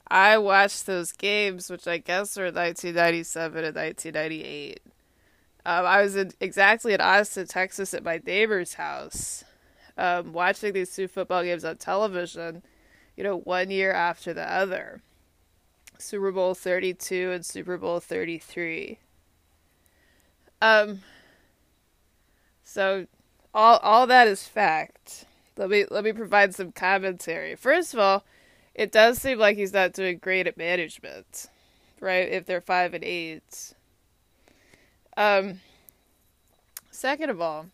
I 0.08 0.38
watched 0.38 0.86
those 0.86 1.12
games, 1.12 1.68
which 1.68 1.86
I 1.86 1.98
guess 1.98 2.38
were 2.38 2.44
1997 2.44 3.64
and 3.64 3.76
1998. 3.76 4.80
Um, 5.66 5.86
I 5.86 6.00
was 6.00 6.16
in, 6.16 6.32
exactly 6.40 6.94
in 6.94 7.02
Austin, 7.02 7.46
Texas, 7.46 7.92
at 7.92 8.02
my 8.02 8.18
neighbor's 8.24 8.74
house, 8.74 9.44
um, 9.98 10.32
watching 10.32 10.72
these 10.72 10.94
two 10.94 11.08
football 11.08 11.42
games 11.42 11.66
on 11.66 11.76
television. 11.76 12.62
You 13.14 13.24
know, 13.24 13.36
one 13.36 13.70
year 13.70 13.92
after 13.92 14.32
the 14.32 14.50
other. 14.50 15.02
Super 16.04 16.30
Bowl 16.30 16.54
32 16.54 17.32
and 17.32 17.44
Super 17.44 17.78
Bowl 17.78 17.99
33. 17.99 18.99
Um 20.61 21.00
so 22.62 23.06
all 23.54 23.78
all 23.78 24.06
that 24.06 24.28
is 24.28 24.46
fact. 24.46 25.25
Let 25.56 25.70
me 25.70 25.87
let 25.90 26.04
me 26.04 26.12
provide 26.12 26.54
some 26.54 26.73
commentary. 26.73 27.54
First 27.54 27.94
of 27.94 28.00
all, 28.00 28.25
it 28.75 28.92
does 28.92 29.18
seem 29.18 29.38
like 29.38 29.56
he's 29.56 29.73
not 29.73 29.92
doing 29.92 30.18
great 30.18 30.46
at 30.46 30.58
management, 30.58 31.46
right? 32.00 32.28
If 32.28 32.44
they're 32.44 32.61
5 32.61 32.94
and 32.94 33.04
8. 33.04 33.75
Um 35.16 35.61
second 36.90 37.30
of 37.30 37.40
all, 37.40 37.66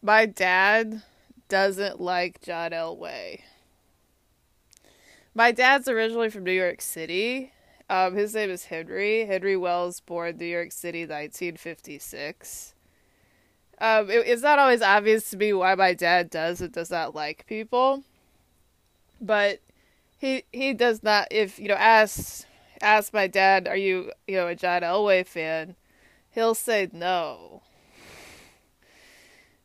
my 0.00 0.24
dad 0.24 1.02
doesn't 1.48 2.00
like 2.00 2.40
John 2.40 2.70
Elway. 2.70 3.40
My 5.38 5.52
dad's 5.52 5.86
originally 5.86 6.30
from 6.30 6.42
New 6.42 6.50
York 6.50 6.80
City. 6.80 7.52
Um, 7.88 8.16
his 8.16 8.34
name 8.34 8.50
is 8.50 8.64
Henry. 8.64 9.24
Henry 9.24 9.56
Wells, 9.56 10.00
born 10.00 10.36
New 10.36 10.44
York 10.44 10.72
City, 10.72 11.02
1956. 11.02 12.74
Um, 13.80 14.10
it, 14.10 14.26
it's 14.26 14.42
not 14.42 14.58
always 14.58 14.82
obvious 14.82 15.30
to 15.30 15.36
me 15.36 15.52
why 15.52 15.76
my 15.76 15.94
dad 15.94 16.28
does 16.28 16.60
and 16.60 16.72
does 16.72 16.90
not 16.90 17.14
like 17.14 17.46
people, 17.46 18.02
but 19.20 19.60
he 20.18 20.42
he 20.52 20.74
does 20.74 21.04
not. 21.04 21.28
If 21.30 21.60
you 21.60 21.68
know, 21.68 21.76
ask 21.76 22.44
ask 22.82 23.14
my 23.14 23.28
dad, 23.28 23.68
are 23.68 23.76
you 23.76 24.10
you 24.26 24.34
know 24.34 24.48
a 24.48 24.56
John 24.56 24.82
Elway 24.82 25.24
fan? 25.24 25.76
He'll 26.32 26.56
say 26.56 26.90
no. 26.92 27.62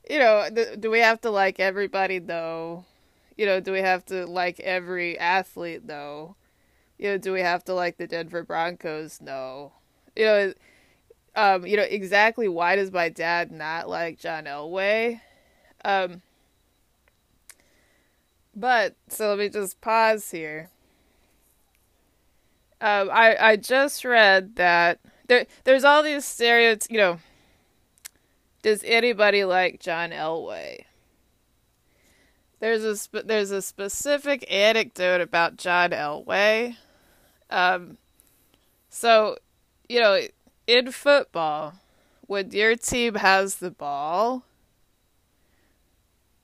You 0.08 0.20
know, 0.20 0.50
th- 0.54 0.80
do 0.80 0.92
we 0.92 1.00
have 1.00 1.20
to 1.22 1.32
like 1.32 1.60
everybody? 1.60 2.20
No 2.20 2.86
you 3.36 3.46
know, 3.46 3.60
do 3.60 3.72
we 3.72 3.80
have 3.80 4.06
to 4.06 4.26
like 4.26 4.60
every 4.60 5.18
athlete? 5.18 5.84
No. 5.86 6.36
You 6.98 7.12
know, 7.12 7.18
do 7.18 7.34
we 7.34 7.42
have 7.42 7.64
to 7.66 7.74
like 7.74 7.98
the 7.98 8.08
Denver 8.08 8.44
Broncos? 8.44 9.20
No. 9.22 9.74
You 10.16 10.26
know, 10.26 10.54
um, 11.36 11.66
you 11.66 11.78
know 11.78 11.84
exactly 11.84 12.48
why 12.48 12.76
does 12.76 12.92
my 12.92 13.10
dad 13.10 13.52
not 13.52 13.90
like 13.90 14.20
John 14.20 14.46
Elway? 14.46 15.22
Um, 15.84 16.22
but 18.56 18.96
so 19.08 19.30
let 19.30 19.40
me 19.40 19.50
just 19.50 19.82
pause 19.82 20.30
here. 20.32 20.70
Um, 22.80 23.10
I 23.12 23.36
I 23.40 23.56
just 23.56 24.06
read 24.06 24.56
that 24.58 25.00
there 25.28 25.48
there's 25.64 25.84
all 25.84 26.04
these 26.04 26.26
stereotypes. 26.26 26.88
You 26.90 26.98
know, 26.98 27.20
does 28.62 28.84
anybody 28.86 29.44
like 29.44 29.80
John 29.80 30.12
Elway? 30.12 30.86
There's 32.64 32.86
a 33.14 33.24
there's 33.24 33.52
a 33.52 33.62
specific 33.62 34.50
anecdote 34.50 35.20
about 35.20 35.58
John 35.58 35.90
Elway. 35.90 36.78
Um, 37.50 37.98
so, 38.90 39.38
you 39.90 40.00
know, 40.00 40.22
in 40.66 40.94
football, 40.94 41.74
when 42.22 42.52
your 42.52 42.78
team 42.78 43.16
has 43.16 43.56
the 43.56 43.70
ball, 43.70 44.46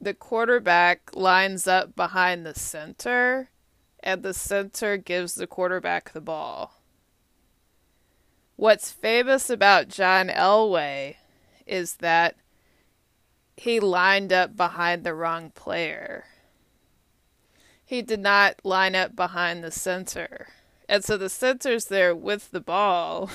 the 0.01 0.13
quarterback 0.13 1.15
lines 1.15 1.67
up 1.67 1.95
behind 1.95 2.45
the 2.45 2.53
center, 2.53 3.47
and 4.01 4.21
the 4.21 4.33
center 4.33 4.97
gives 4.97 5.35
the 5.35 5.47
quarterback 5.47 6.11
the 6.11 6.19
ball. 6.19 6.81
What's 8.57 8.91
famous 8.91 9.49
about 9.49 9.87
John 9.87 10.27
Elway 10.27 11.15
is 11.65 11.93
that 12.01 12.35
he 13.59 13.81
lined 13.81 14.31
up 14.31 14.55
behind 14.55 15.03
the 15.03 15.13
wrong 15.13 15.51
player. 15.51 16.23
He 17.83 18.01
did 18.01 18.21
not 18.21 18.55
line 18.63 18.95
up 18.95 19.17
behind 19.17 19.63
the 19.63 19.71
center. 19.71 20.47
And 20.87 21.03
so 21.03 21.17
the 21.17 21.27
center's 21.27 21.85
there 21.85 22.15
with 22.15 22.51
the 22.51 22.61
ball. 22.61 23.29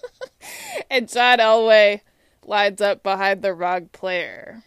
and 0.90 1.08
John 1.08 1.40
Elway 1.40 2.00
lines 2.42 2.80
up 2.80 3.02
behind 3.02 3.42
the 3.42 3.52
wrong 3.52 3.90
player. 3.92 4.62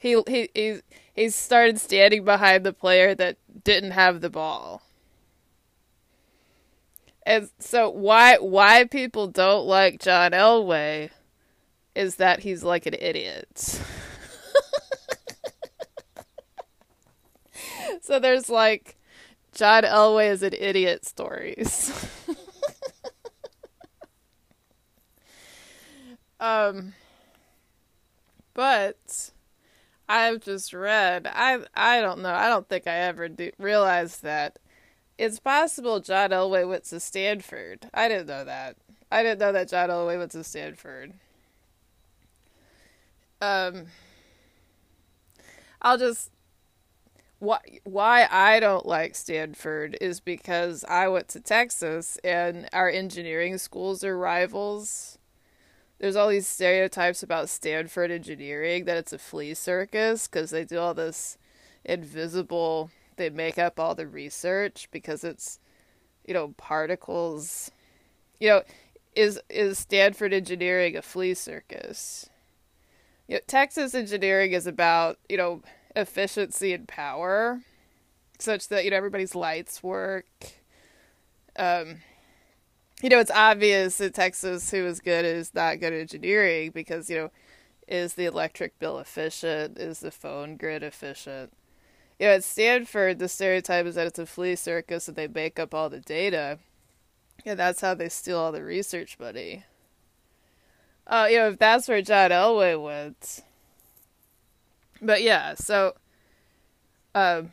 He 0.00 0.20
he 0.26 0.48
he 0.54 0.80
he 1.14 1.28
started 1.28 1.80
standing 1.80 2.24
behind 2.24 2.66
the 2.66 2.72
player 2.72 3.14
that 3.14 3.36
didn't 3.62 3.92
have 3.92 4.20
the 4.20 4.30
ball. 4.30 4.82
And 7.24 7.48
so 7.60 7.88
why 7.90 8.38
why 8.38 8.84
people 8.84 9.28
don't 9.28 9.66
like 9.66 10.00
John 10.00 10.32
Elway 10.32 11.10
is 11.94 12.16
that 12.16 12.40
he's 12.40 12.64
like 12.64 12.86
an 12.86 12.96
idiot. 12.98 13.80
so 18.06 18.18
there's 18.20 18.48
like 18.48 18.96
John 19.52 19.82
Elway 19.84 20.30
is 20.30 20.42
an 20.42 20.54
idiot 20.58 21.04
stories. 21.04 21.92
Um, 26.40 26.94
but 28.54 29.30
I've 30.08 30.40
just 30.40 30.72
read. 30.72 31.26
I 31.32 31.60
I 31.74 32.00
don't 32.00 32.22
know. 32.22 32.32
I 32.34 32.48
don't 32.48 32.68
think 32.68 32.86
I 32.86 32.96
ever 32.98 33.28
do, 33.28 33.50
realized 33.58 34.22
that 34.22 34.58
it's 35.18 35.40
possible 35.40 36.00
John 36.00 36.30
Elway 36.30 36.68
went 36.68 36.84
to 36.86 37.00
Stanford. 37.00 37.88
I 37.94 38.08
didn't 38.08 38.28
know 38.28 38.44
that. 38.44 38.76
I 39.10 39.22
didn't 39.22 39.40
know 39.40 39.52
that 39.52 39.68
John 39.68 39.90
Elway 39.90 40.18
went 40.18 40.32
to 40.32 40.44
Stanford. 40.44 41.14
Um, 43.40 43.86
I'll 45.82 45.98
just 45.98 46.30
why 47.38 47.58
why 47.84 48.26
I 48.30 48.60
don't 48.60 48.86
like 48.86 49.14
Stanford 49.14 49.96
is 50.00 50.20
because 50.20 50.84
I 50.88 51.08
went 51.08 51.28
to 51.28 51.40
Texas 51.40 52.18
and 52.24 52.68
our 52.72 52.88
engineering 52.88 53.58
schools 53.58 54.02
are 54.04 54.16
rivals. 54.16 55.18
There's 55.98 56.16
all 56.16 56.28
these 56.28 56.46
stereotypes 56.46 57.22
about 57.22 57.48
Stanford 57.48 58.10
engineering 58.10 58.84
that 58.84 58.98
it's 58.98 59.12
a 59.12 59.18
flea 59.18 59.54
circus 59.54 60.28
because 60.28 60.50
they 60.50 60.64
do 60.64 60.78
all 60.78 60.94
this 60.94 61.38
invisible 61.84 62.90
they 63.16 63.30
make 63.30 63.58
up 63.58 63.78
all 63.80 63.94
the 63.94 64.06
research 64.06 64.88
because 64.90 65.24
it's 65.24 65.58
you 66.26 66.34
know 66.34 66.48
particles 66.58 67.70
you 68.40 68.48
know 68.48 68.62
is 69.16 69.40
is 69.48 69.78
Stanford 69.78 70.32
engineering 70.32 70.96
a 70.96 71.02
flea 71.02 71.34
circus? 71.34 72.28
You 73.26 73.36
know, 73.36 73.40
Texas 73.48 73.94
engineering 73.94 74.52
is 74.52 74.66
about, 74.66 75.18
you 75.28 75.36
know, 75.36 75.62
efficiency 75.96 76.72
and 76.72 76.86
power, 76.86 77.62
such 78.38 78.68
that 78.68 78.84
you 78.84 78.90
know 78.90 78.96
everybody's 78.96 79.34
lights 79.34 79.82
work. 79.82 80.26
Um, 81.58 82.02
you 83.02 83.08
know, 83.08 83.18
it's 83.18 83.30
obvious 83.30 83.98
that 83.98 84.14
Texas, 84.14 84.70
who 84.70 84.86
is 84.86 85.00
good, 85.00 85.24
is 85.24 85.54
not 85.54 85.80
good 85.80 85.92
at 85.92 86.00
engineering 86.00 86.70
because 86.70 87.10
you 87.10 87.16
know, 87.16 87.30
is 87.88 88.14
the 88.14 88.26
electric 88.26 88.78
bill 88.78 88.98
efficient? 88.98 89.78
Is 89.78 90.00
the 90.00 90.10
phone 90.10 90.56
grid 90.56 90.82
efficient? 90.82 91.52
You 92.18 92.26
know, 92.26 92.32
at 92.34 92.44
Stanford, 92.44 93.18
the 93.18 93.28
stereotype 93.28 93.86
is 93.86 93.94
that 93.96 94.06
it's 94.06 94.18
a 94.18 94.26
flea 94.26 94.56
circus 94.56 95.08
and 95.08 95.16
they 95.16 95.28
make 95.28 95.58
up 95.58 95.74
all 95.74 95.90
the 95.90 96.00
data. 96.00 96.58
Yeah, 97.44 97.54
that's 97.54 97.82
how 97.82 97.94
they 97.94 98.08
steal 98.08 98.38
all 98.38 98.52
the 98.52 98.64
research 98.64 99.18
money. 99.18 99.64
Uh, 101.06 101.28
you 101.30 101.36
know, 101.36 101.48
if 101.50 101.58
that's 101.58 101.86
where 101.86 102.02
John 102.02 102.30
Elway 102.30 102.82
went, 102.82 103.42
but 105.00 105.22
yeah, 105.22 105.54
so 105.54 105.94
um, 107.14 107.52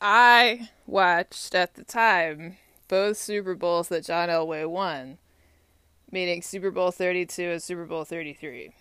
I 0.00 0.70
watched 0.86 1.54
at 1.54 1.74
the 1.74 1.84
time 1.84 2.56
both 2.88 3.16
Super 3.16 3.54
Bowls 3.54 3.88
that 3.88 4.04
John 4.04 4.28
Elway 4.28 4.68
won, 4.68 5.18
meaning 6.10 6.42
Super 6.42 6.70
Bowl 6.70 6.90
32 6.90 7.42
and 7.42 7.62
Super 7.62 7.86
Bowl 7.86 8.04
33. 8.04 8.74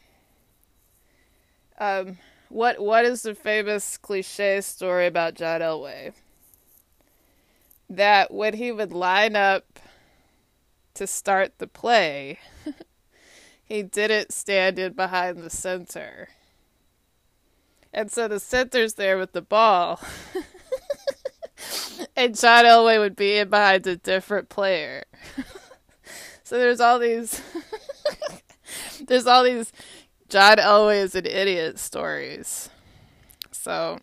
Um, 1.79 2.17
what 2.49 2.79
what 2.79 3.05
is 3.05 3.23
the 3.23 3.33
famous 3.33 3.97
cliche 3.97 4.59
story 4.61 5.07
about 5.07 5.35
John 5.35 5.61
Elway? 5.61 6.13
That 7.89 8.33
when 8.33 8.55
he 8.55 8.71
would 8.71 8.91
line 8.91 9.35
up 9.35 9.79
to 10.95 11.07
start 11.07 11.57
the 11.57 11.67
play, 11.67 12.39
he 13.63 13.83
didn't 13.83 14.33
stand 14.33 14.77
in 14.77 14.93
behind 14.93 15.37
the 15.37 15.49
center. 15.49 16.27
And 17.93 18.11
so 18.11 18.27
the 18.27 18.39
center's 18.39 18.93
there 18.93 19.17
with 19.17 19.33
the 19.33 19.41
ball. 19.41 19.99
and 22.15 22.37
John 22.37 22.65
Elway 22.65 22.99
would 22.99 23.15
be 23.15 23.37
in 23.37 23.49
behind 23.49 23.85
a 23.87 23.97
different 23.97 24.49
player. 24.49 25.03
so 26.43 26.57
there's 26.57 26.79
all 26.79 26.99
these 26.99 27.41
there's 29.07 29.27
all 29.27 29.43
these 29.43 29.71
John 30.29 30.57
Elway 30.57 31.03
is 31.03 31.15
an 31.15 31.25
idiot 31.25 31.79
stories. 31.79 32.69
So 33.51 33.99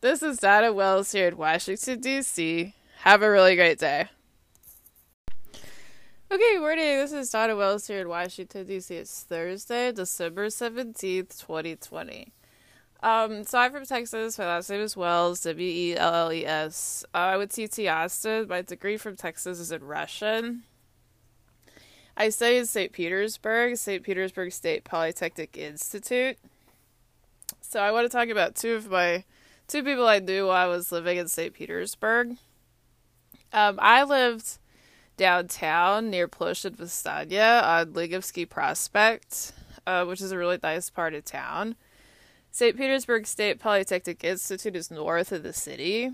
this 0.00 0.22
is 0.22 0.38
Donna 0.38 0.72
Wells 0.72 1.12
here 1.12 1.28
in 1.28 1.36
Washington 1.36 2.00
DC. 2.00 2.72
Have 3.00 3.22
a 3.22 3.30
really 3.30 3.56
great 3.56 3.78
day. 3.78 4.08
Okay, 6.30 6.56
morning. 6.58 6.98
This 6.98 7.12
is 7.12 7.30
Donna 7.30 7.56
Wells 7.56 7.88
here 7.88 8.00
in 8.00 8.08
Washington 8.08 8.66
DC. 8.66 8.90
It's 8.92 9.22
Thursday, 9.24 9.92
December 9.92 10.48
seventeenth, 10.48 11.38
twenty 11.38 11.76
twenty. 11.76 12.32
Um, 13.02 13.42
so 13.42 13.58
I'm 13.58 13.72
from 13.72 13.84
Texas. 13.84 14.38
My 14.38 14.46
last 14.46 14.70
name 14.70 14.80
is 14.80 14.96
Wells, 14.96 15.40
W 15.42 15.68
E 15.68 15.96
L 15.96 16.14
L 16.14 16.32
E 16.32 16.46
S. 16.46 17.04
Uh, 17.12 17.18
I 17.18 17.36
went 17.36 17.50
to 17.52 17.64
UT 17.64 17.78
Austin. 17.88 18.46
My 18.48 18.62
degree 18.62 18.96
from 18.96 19.16
Texas 19.16 19.58
is 19.58 19.72
in 19.72 19.82
Russian. 19.82 20.62
I 22.16 22.28
studied 22.28 22.58
in 22.58 22.66
St. 22.66 22.92
Petersburg, 22.92 23.76
St. 23.76 24.04
Petersburg 24.04 24.52
State 24.52 24.84
Polytechnic 24.84 25.56
Institute. 25.56 26.36
So 27.60 27.80
I 27.80 27.90
want 27.90 28.08
to 28.08 28.16
talk 28.16 28.28
about 28.28 28.54
two 28.54 28.74
of 28.74 28.88
my 28.88 29.24
two 29.66 29.82
people 29.82 30.06
I 30.06 30.20
knew 30.20 30.46
while 30.46 30.56
I 30.56 30.66
was 30.66 30.92
living 30.92 31.18
in 31.18 31.26
St. 31.26 31.52
Petersburg. 31.52 32.36
Um, 33.52 33.78
I 33.82 34.04
lived 34.04 34.58
downtown 35.16 36.08
near 36.08 36.28
Ploshchad 36.28 36.76
Vosstaniya 36.76 37.62
on 37.64 37.94
Ligovsky 37.94 38.48
Prospect, 38.48 39.52
uh, 39.86 40.04
which 40.04 40.20
is 40.20 40.30
a 40.30 40.38
really 40.38 40.58
nice 40.62 40.88
part 40.88 41.14
of 41.14 41.24
town. 41.24 41.74
St. 42.54 42.76
Petersburg 42.76 43.26
State 43.26 43.58
Polytechnic 43.58 44.22
Institute 44.22 44.76
is 44.76 44.90
north 44.90 45.32
of 45.32 45.42
the 45.42 45.54
city. 45.54 46.12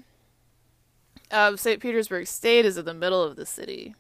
Um, 1.33 1.57
St. 1.57 1.81
Petersburg 1.83 2.29
State 2.29 2.65
is 2.65 2.79
in 2.79 2.85
the 2.85 2.95
middle 2.95 3.25
of 3.25 3.35
the 3.35 3.45
city. 3.45 3.97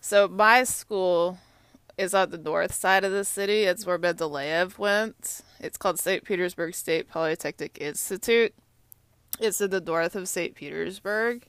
So 0.00 0.26
my 0.26 0.64
school 0.64 1.38
is 1.98 2.14
on 2.14 2.30
the 2.30 2.38
north 2.38 2.72
side 2.72 3.04
of 3.04 3.12
the 3.12 3.26
city. 3.26 3.64
It's 3.64 3.84
where 3.84 3.98
Mendeleev 3.98 4.78
went. 4.78 5.42
It's 5.60 5.76
called 5.76 6.00
St. 6.00 6.24
Petersburg 6.24 6.74
State 6.74 7.10
Polytechnic 7.10 7.76
Institute. 7.78 8.54
It's 9.38 9.60
in 9.60 9.68
the 9.68 9.82
north 9.82 10.16
of 10.16 10.30
St. 10.30 10.54
Petersburg. 10.54 11.46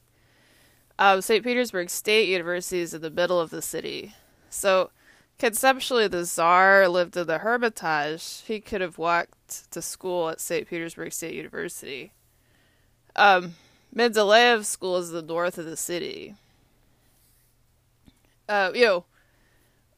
Um, 1.00 1.22
St. 1.22 1.42
Petersburg 1.42 1.90
State 1.90 2.28
University 2.28 2.82
is 2.82 2.94
in 2.94 3.02
the 3.02 3.10
middle 3.10 3.40
of 3.40 3.50
the 3.50 3.62
city. 3.62 4.14
So 4.50 4.92
Conceptually, 5.40 6.08
the 6.08 6.26
Tsar 6.26 6.88
lived 6.88 7.18
in 7.18 7.28
the 7.28 7.40
Hermitage. 7.40 8.42
He 8.46 8.60
could 8.60 8.82
have 8.82 8.98
walked 8.98 9.72
to 9.72 9.82
school 9.82 10.30
at 10.30 10.40
St. 10.40 10.68
Petersburg 10.68 11.12
State 11.12 11.34
University. 11.34 12.14
Um, 13.16 13.56
Mendeleev 13.96 14.66
School 14.66 14.98
is 14.98 15.12
the 15.12 15.22
north 15.22 15.58
of 15.58 15.66
the 15.66 15.78
city. 15.78 16.36
Uh, 18.48 18.72
you 18.74 18.86
know, 18.86 19.06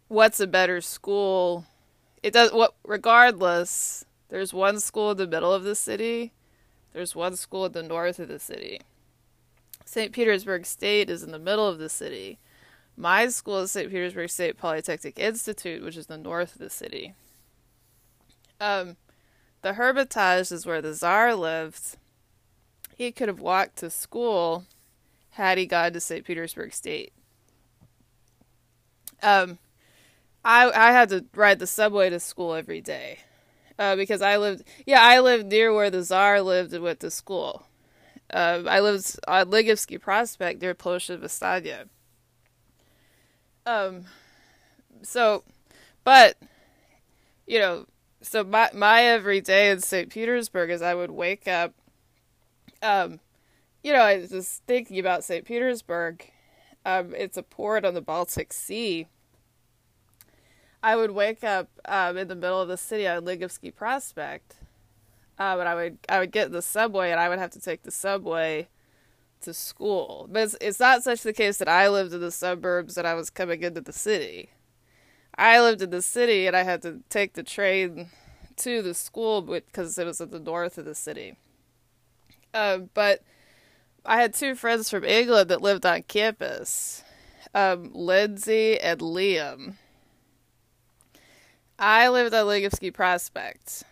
what's 0.08 0.40
a 0.40 0.48
better 0.48 0.82
school? 0.82 1.66
It 2.24 2.34
does 2.34 2.52
what 2.52 2.76
regardless. 2.84 4.06
There's 4.30 4.54
one 4.54 4.80
school 4.80 5.12
in 5.12 5.18
the 5.18 5.28
middle 5.28 5.54
of 5.54 5.64
the 5.64 5.76
city. 5.76 6.34
There's 6.94 7.16
one 7.16 7.36
school 7.36 7.66
in 7.66 7.74
the 7.74 7.84
north 7.84 8.20
of 8.20 8.28
the 8.28 8.40
city. 8.40 8.82
St. 9.86 10.12
Petersburg 10.12 10.66
State 10.66 11.10
is 11.10 11.24
in 11.24 11.32
the 11.32 11.40
middle 11.40 11.68
of 11.68 11.78
the 11.78 11.90
city. 11.90 12.40
My 12.98 13.28
school 13.28 13.60
is 13.60 13.72
St. 13.72 13.90
Petersburg 13.90 14.30
State 14.30 14.58
Polytechnic 14.58 15.20
Institute, 15.20 15.84
which 15.84 15.98
is 15.98 16.08
the 16.08 16.18
north 16.18 16.54
of 16.54 16.60
the 16.60 16.70
city. 16.70 17.14
Um, 18.60 18.96
the 19.62 19.74
Hermitage 19.74 20.52
is 20.52 20.66
where 20.66 20.82
the 20.82 20.94
Tsar 20.94 21.36
lived. 21.36 21.98
He 22.96 23.12
could 23.12 23.28
have 23.28 23.42
walked 23.42 23.78
to 23.78 23.90
school 23.90 24.66
had 25.32 25.58
he 25.58 25.66
gone 25.66 25.92
to 25.94 26.00
St. 26.00 26.24
Petersburg 26.24 26.74
State. 26.74 27.12
Um, 29.22 29.58
I 30.46 30.70
I 30.70 30.92
had 30.92 31.10
to 31.10 31.26
ride 31.36 31.60
the 31.60 31.68
subway 31.68 32.10
to 32.10 32.20
school 32.20 32.54
every 32.54 32.80
day, 32.80 33.20
uh, 33.80 33.96
because 33.96 34.22
I 34.22 34.38
lived 34.38 34.64
yeah 34.86 35.02
I 35.02 35.20
lived 35.20 35.48
near 35.48 35.74
where 35.74 35.90
the 35.90 36.04
Tsar 36.04 36.42
lived 36.42 36.74
and 36.74 36.84
went 36.84 37.00
to 37.02 37.12
school. 37.12 37.66
Uh, 38.32 38.64
I 38.68 38.80
lived 38.80 39.18
on 39.28 39.50
Ligovsky 39.50 40.00
Prospect 40.00 40.62
near 40.62 40.74
Vosstaniya. 40.76 41.90
Um, 43.66 44.06
so, 45.02 45.44
but, 46.04 46.38
you 47.48 47.60
know, 47.60 47.86
so 48.22 48.44
my, 48.44 48.70
my 48.74 49.04
every 49.04 49.42
day 49.42 49.70
in 49.70 49.82
St. 49.82 50.10
Petersburg 50.10 50.70
is 50.70 50.82
I 50.82 50.94
would 50.94 51.12
wake 51.12 51.48
up, 51.48 51.74
um, 52.82 53.20
you 53.84 53.94
know, 53.94 54.02
I 54.02 54.18
was 54.18 54.30
just 54.30 54.64
thinking 54.66 55.00
about 55.00 55.24
St. 55.24 55.46
Petersburg. 55.46 56.32
Um, 56.86 57.14
it's 57.16 57.38
a 57.38 57.44
port 57.44 57.86
on 57.86 57.94
the 57.94 58.02
Baltic 58.02 58.54
Sea. 58.54 59.08
I 60.84 60.96
would 60.96 61.12
wake 61.12 61.44
up 61.44 61.70
um, 61.86 62.16
in 62.16 62.28
the 62.28 62.36
middle 62.36 62.62
of 62.62 62.68
the 62.68 62.78
city 62.78 63.08
on 63.08 63.26
Ligovsky 63.26 63.74
Prospect, 63.74 64.58
um, 65.40 65.60
and 65.60 65.68
I 65.68 65.74
would 65.74 65.98
I 66.08 66.20
would 66.20 66.32
get 66.32 66.52
the 66.52 66.62
subway, 66.62 67.10
and 67.10 67.20
I 67.20 67.28
would 67.28 67.40
have 67.40 67.50
to 67.52 67.60
take 67.60 67.82
the 67.82 67.90
subway 67.90 68.68
to 69.42 69.54
school. 69.54 70.28
But 70.32 70.44
it's, 70.44 70.58
it's 70.62 70.80
not 70.80 71.04
such 71.04 71.22
the 71.22 71.34
case 71.34 71.58
that 71.58 71.68
I 71.70 71.88
lived 71.90 72.14
in 72.14 72.22
the 72.22 72.32
suburbs 72.32 72.98
and 72.98 73.08
I 73.08 73.14
was 73.14 73.30
coming 73.30 73.62
into 73.64 73.82
the 73.82 73.94
city. 73.94 74.50
I 75.38 75.60
lived 75.62 75.82
in 75.82 75.90
the 75.90 76.02
city 76.02 76.48
and 76.48 76.56
I 76.56 76.64
had 76.64 76.82
to 76.84 77.02
take 77.10 77.34
the 77.34 77.44
train 77.44 78.10
to 78.58 78.82
the 78.82 78.94
school 78.94 79.42
because 79.42 79.98
it 79.98 80.06
was 80.06 80.22
at 80.22 80.32
the 80.32 80.40
north 80.40 80.78
of 80.78 80.86
the 80.86 80.96
city. 80.96 81.36
Uh, 82.54 82.80
but 82.94 83.22
I 84.06 84.22
had 84.22 84.34
two 84.34 84.56
friends 84.56 84.90
from 84.90 85.04
England 85.04 85.50
that 85.50 85.62
lived 85.62 85.86
on 85.86 86.04
campus, 86.04 87.04
um, 87.54 87.92
Lindsay 87.94 88.80
and 88.80 89.02
Liam. 89.02 89.76
I 91.78 92.08
lived 92.08 92.34
on 92.34 92.46
Ligovsky 92.46 92.94
Prospect. 92.94 93.84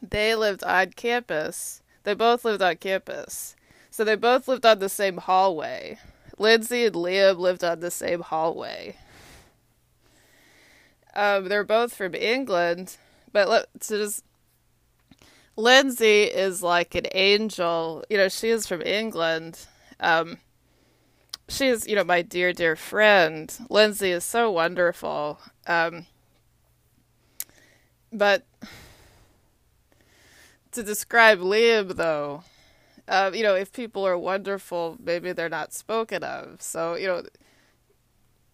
They 0.00 0.34
lived 0.36 0.62
on 0.62 0.90
campus. 0.90 1.82
They 2.04 2.14
both 2.14 2.44
lived 2.44 2.62
on 2.62 2.76
campus. 2.76 3.55
So 3.96 4.04
they 4.04 4.14
both 4.14 4.46
lived 4.46 4.66
on 4.66 4.78
the 4.78 4.90
same 4.90 5.16
hallway. 5.16 5.98
Lindsay 6.36 6.84
and 6.84 6.94
Liam 6.94 7.38
lived 7.38 7.64
on 7.64 7.80
the 7.80 7.90
same 7.90 8.20
hallway. 8.20 8.94
Um, 11.14 11.48
they're 11.48 11.64
both 11.64 11.94
from 11.94 12.14
England, 12.14 12.98
but 13.32 13.48
let's 13.48 13.88
just. 13.88 14.22
Lindsay 15.56 16.24
is 16.24 16.62
like 16.62 16.94
an 16.94 17.06
angel. 17.14 18.04
You 18.10 18.18
know, 18.18 18.28
she 18.28 18.50
is 18.50 18.66
from 18.66 18.82
England. 18.82 19.60
Um, 19.98 20.40
she 21.48 21.68
is, 21.68 21.88
you 21.88 21.96
know, 21.96 22.04
my 22.04 22.20
dear, 22.20 22.52
dear 22.52 22.76
friend. 22.76 23.50
Lindsay 23.70 24.10
is 24.10 24.24
so 24.24 24.50
wonderful. 24.50 25.40
Um, 25.66 26.04
but 28.12 28.44
to 30.72 30.82
describe 30.82 31.38
Liam, 31.38 31.96
though, 31.96 32.44
uh, 33.08 33.30
you 33.34 33.42
know, 33.42 33.54
if 33.54 33.72
people 33.72 34.06
are 34.06 34.18
wonderful, 34.18 34.96
maybe 35.02 35.32
they're 35.32 35.48
not 35.48 35.72
spoken 35.72 36.22
of. 36.24 36.60
So, 36.62 36.94
you 36.94 37.06
know, 37.06 37.22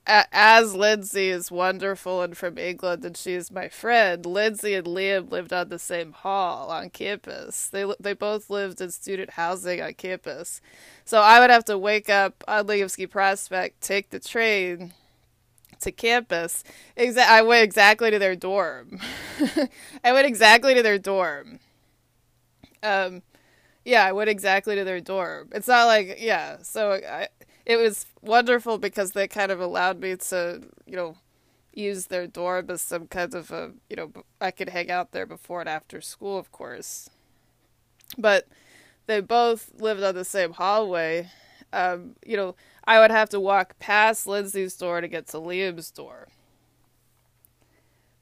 as 0.06 0.74
Lindsay 0.74 1.28
is 1.28 1.50
wonderful 1.50 2.22
and 2.22 2.36
from 2.36 2.58
England 2.58 3.04
and 3.04 3.16
she's 3.16 3.52
my 3.52 3.68
friend, 3.68 4.26
Lindsay 4.26 4.74
and 4.74 4.86
Liam 4.86 5.30
lived 5.30 5.52
on 5.52 5.68
the 5.68 5.78
same 5.78 6.12
hall 6.12 6.70
on 6.70 6.90
campus. 6.90 7.68
They 7.68 7.84
they 8.00 8.12
both 8.12 8.50
lived 8.50 8.80
in 8.80 8.90
student 8.90 9.30
housing 9.30 9.80
on 9.80 9.94
campus. 9.94 10.60
So 11.04 11.20
I 11.20 11.38
would 11.38 11.50
have 11.50 11.64
to 11.66 11.78
wake 11.78 12.10
up 12.10 12.42
on 12.48 12.66
Ligovsky 12.66 13.08
Prospect, 13.08 13.80
take 13.80 14.10
the 14.10 14.18
train 14.18 14.92
to 15.80 15.92
campus. 15.92 16.64
Exa- 16.96 17.26
I 17.26 17.42
went 17.42 17.64
exactly 17.64 18.10
to 18.10 18.18
their 18.18 18.36
dorm. 18.36 19.00
I 20.04 20.12
went 20.12 20.26
exactly 20.26 20.74
to 20.74 20.82
their 20.82 20.98
dorm. 20.98 21.60
Um, 22.82 23.22
yeah, 23.84 24.04
I 24.04 24.12
went 24.12 24.30
exactly 24.30 24.76
to 24.76 24.84
their 24.84 25.00
dorm. 25.00 25.48
It's 25.52 25.68
not 25.68 25.86
like 25.86 26.18
yeah. 26.20 26.58
So 26.62 26.92
I, 26.92 27.28
it 27.66 27.76
was 27.76 28.06
wonderful 28.22 28.78
because 28.78 29.12
they 29.12 29.28
kind 29.28 29.50
of 29.52 29.60
allowed 29.60 30.00
me 30.00 30.16
to 30.16 30.62
you 30.86 30.96
know 30.96 31.16
use 31.74 32.06
their 32.06 32.26
dorm 32.26 32.70
as 32.70 32.82
some 32.82 33.06
kind 33.08 33.34
of 33.34 33.50
a 33.52 33.72
you 33.90 33.96
know 33.96 34.12
I 34.40 34.50
could 34.52 34.70
hang 34.70 34.90
out 34.90 35.12
there 35.12 35.26
before 35.26 35.60
and 35.60 35.68
after 35.68 36.00
school, 36.00 36.38
of 36.38 36.52
course. 36.52 37.10
But 38.18 38.46
they 39.06 39.20
both 39.20 39.72
lived 39.80 40.02
on 40.02 40.14
the 40.14 40.24
same 40.24 40.52
hallway. 40.54 41.30
Um, 41.72 42.16
you 42.26 42.36
know, 42.36 42.56
I 42.84 43.00
would 43.00 43.10
have 43.10 43.30
to 43.30 43.40
walk 43.40 43.78
past 43.78 44.26
Lindsay's 44.26 44.76
door 44.76 45.00
to 45.00 45.08
get 45.08 45.26
to 45.28 45.38
Liam's 45.38 45.90
door. 45.90 46.28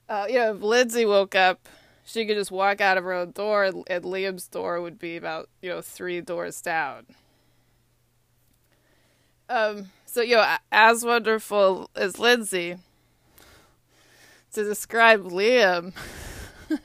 Uh, 0.09 0.27
you 0.29 0.35
know, 0.37 0.55
if 0.55 0.63
Lindsay 0.63 1.05
woke 1.07 1.35
up 1.35 1.69
she 2.11 2.27
could 2.27 2.37
just 2.37 2.51
walk 2.51 2.81
out 2.81 2.99
of 2.99 3.05
her 3.05 3.13
own 3.13 3.31
door, 3.31 3.65
and, 3.65 4.05
Liam's 4.05 4.49
door 4.49 4.81
would 4.81 4.99
be 4.99 5.17
about 5.17 5.49
you 5.63 5.71
know 5.71 5.81
three 5.81 6.21
doors 6.21 6.61
down. 6.61 7.07
Um, 9.49 9.91
so 10.07 10.21
you 10.21 10.37
know, 10.37 10.57
as 10.73 11.05
wonderful 11.05 11.89
as 11.95 12.19
Lindsay, 12.19 12.77
to 14.53 14.65
describe 14.65 15.23
Liam. 15.23 15.93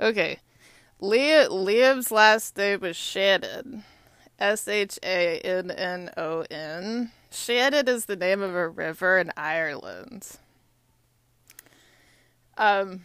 okay, 0.00 0.38
Liam, 1.00 1.48
Liam's 1.48 2.10
last 2.10 2.58
name 2.58 2.80
was 2.80 2.96
Shannon, 2.96 3.84
S 4.38 4.68
H 4.68 4.98
A 5.02 5.40
N 5.40 5.70
N 5.70 6.10
O 6.18 6.44
N. 6.50 7.10
Shannon 7.30 7.88
is 7.88 8.04
the 8.04 8.16
name 8.16 8.42
of 8.42 8.54
a 8.54 8.68
river 8.68 9.18
in 9.18 9.32
Ireland. 9.36 10.28
Um, 12.56 13.02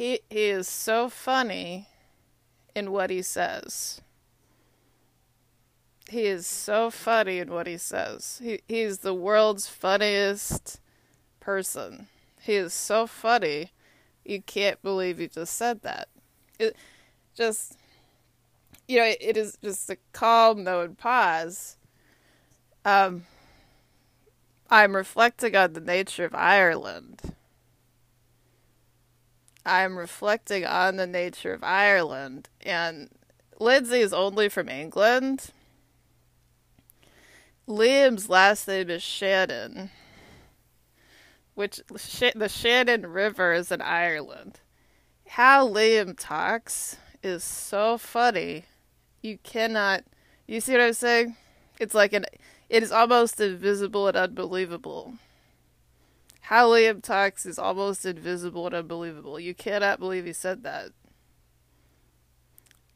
he 0.00 0.20
he 0.30 0.46
is 0.46 0.66
so 0.66 1.10
funny 1.10 1.86
in 2.74 2.90
what 2.90 3.10
he 3.10 3.20
says. 3.20 4.00
He 6.08 6.22
is 6.22 6.46
so 6.46 6.90
funny 6.90 7.38
in 7.38 7.52
what 7.52 7.66
he 7.66 7.76
says. 7.76 8.40
He 8.42 8.62
he's 8.66 9.00
the 9.00 9.12
world's 9.12 9.66
funniest 9.66 10.80
person. 11.38 12.06
He 12.40 12.54
is 12.54 12.72
so 12.72 13.06
funny. 13.06 13.72
You 14.24 14.40
can't 14.40 14.80
believe 14.80 15.18
he 15.18 15.28
just 15.28 15.52
said 15.52 15.82
that. 15.82 16.08
It 16.58 16.76
just 17.36 17.76
you 18.88 19.00
know, 19.00 19.04
it, 19.04 19.18
it 19.20 19.36
is 19.36 19.58
just 19.62 19.90
a 19.90 19.98
calm 20.14 20.66
and 20.66 20.96
pause. 20.96 21.76
Um 22.86 23.24
I'm 24.70 24.96
reflecting 24.96 25.54
on 25.54 25.74
the 25.74 25.80
nature 25.82 26.24
of 26.24 26.34
Ireland 26.34 27.34
I'm 29.64 29.96
reflecting 29.96 30.64
on 30.64 30.96
the 30.96 31.06
nature 31.06 31.52
of 31.52 31.62
Ireland, 31.62 32.48
and 32.62 33.10
Lindsay 33.58 34.00
is 34.00 34.12
only 34.12 34.48
from 34.48 34.68
England. 34.68 35.50
Liam's 37.68 38.28
last 38.28 38.66
name 38.66 38.90
is 38.90 39.02
Shannon, 39.02 39.90
which 41.54 41.80
the 42.34 42.48
Shannon 42.48 43.06
River 43.06 43.52
is 43.52 43.70
in 43.70 43.82
Ireland. 43.82 44.60
How 45.28 45.68
Liam 45.68 46.16
talks 46.18 46.96
is 47.22 47.44
so 47.44 47.98
funny. 47.98 48.64
You 49.22 49.38
cannot. 49.42 50.04
You 50.46 50.60
see 50.60 50.72
what 50.72 50.80
I'm 50.80 50.92
saying? 50.94 51.36
It's 51.78 51.94
like 51.94 52.12
an. 52.12 52.24
It 52.68 52.82
is 52.82 52.90
almost 52.90 53.40
invisible 53.40 54.08
and 54.08 54.16
unbelievable. 54.16 55.14
How 56.42 56.68
Liam 56.70 57.02
talks 57.02 57.46
is 57.46 57.58
almost 57.58 58.04
invisible 58.04 58.66
and 58.66 58.74
unbelievable. 58.74 59.38
You 59.38 59.54
cannot 59.54 60.00
believe 60.00 60.24
he 60.24 60.32
said 60.32 60.62
that. 60.62 60.90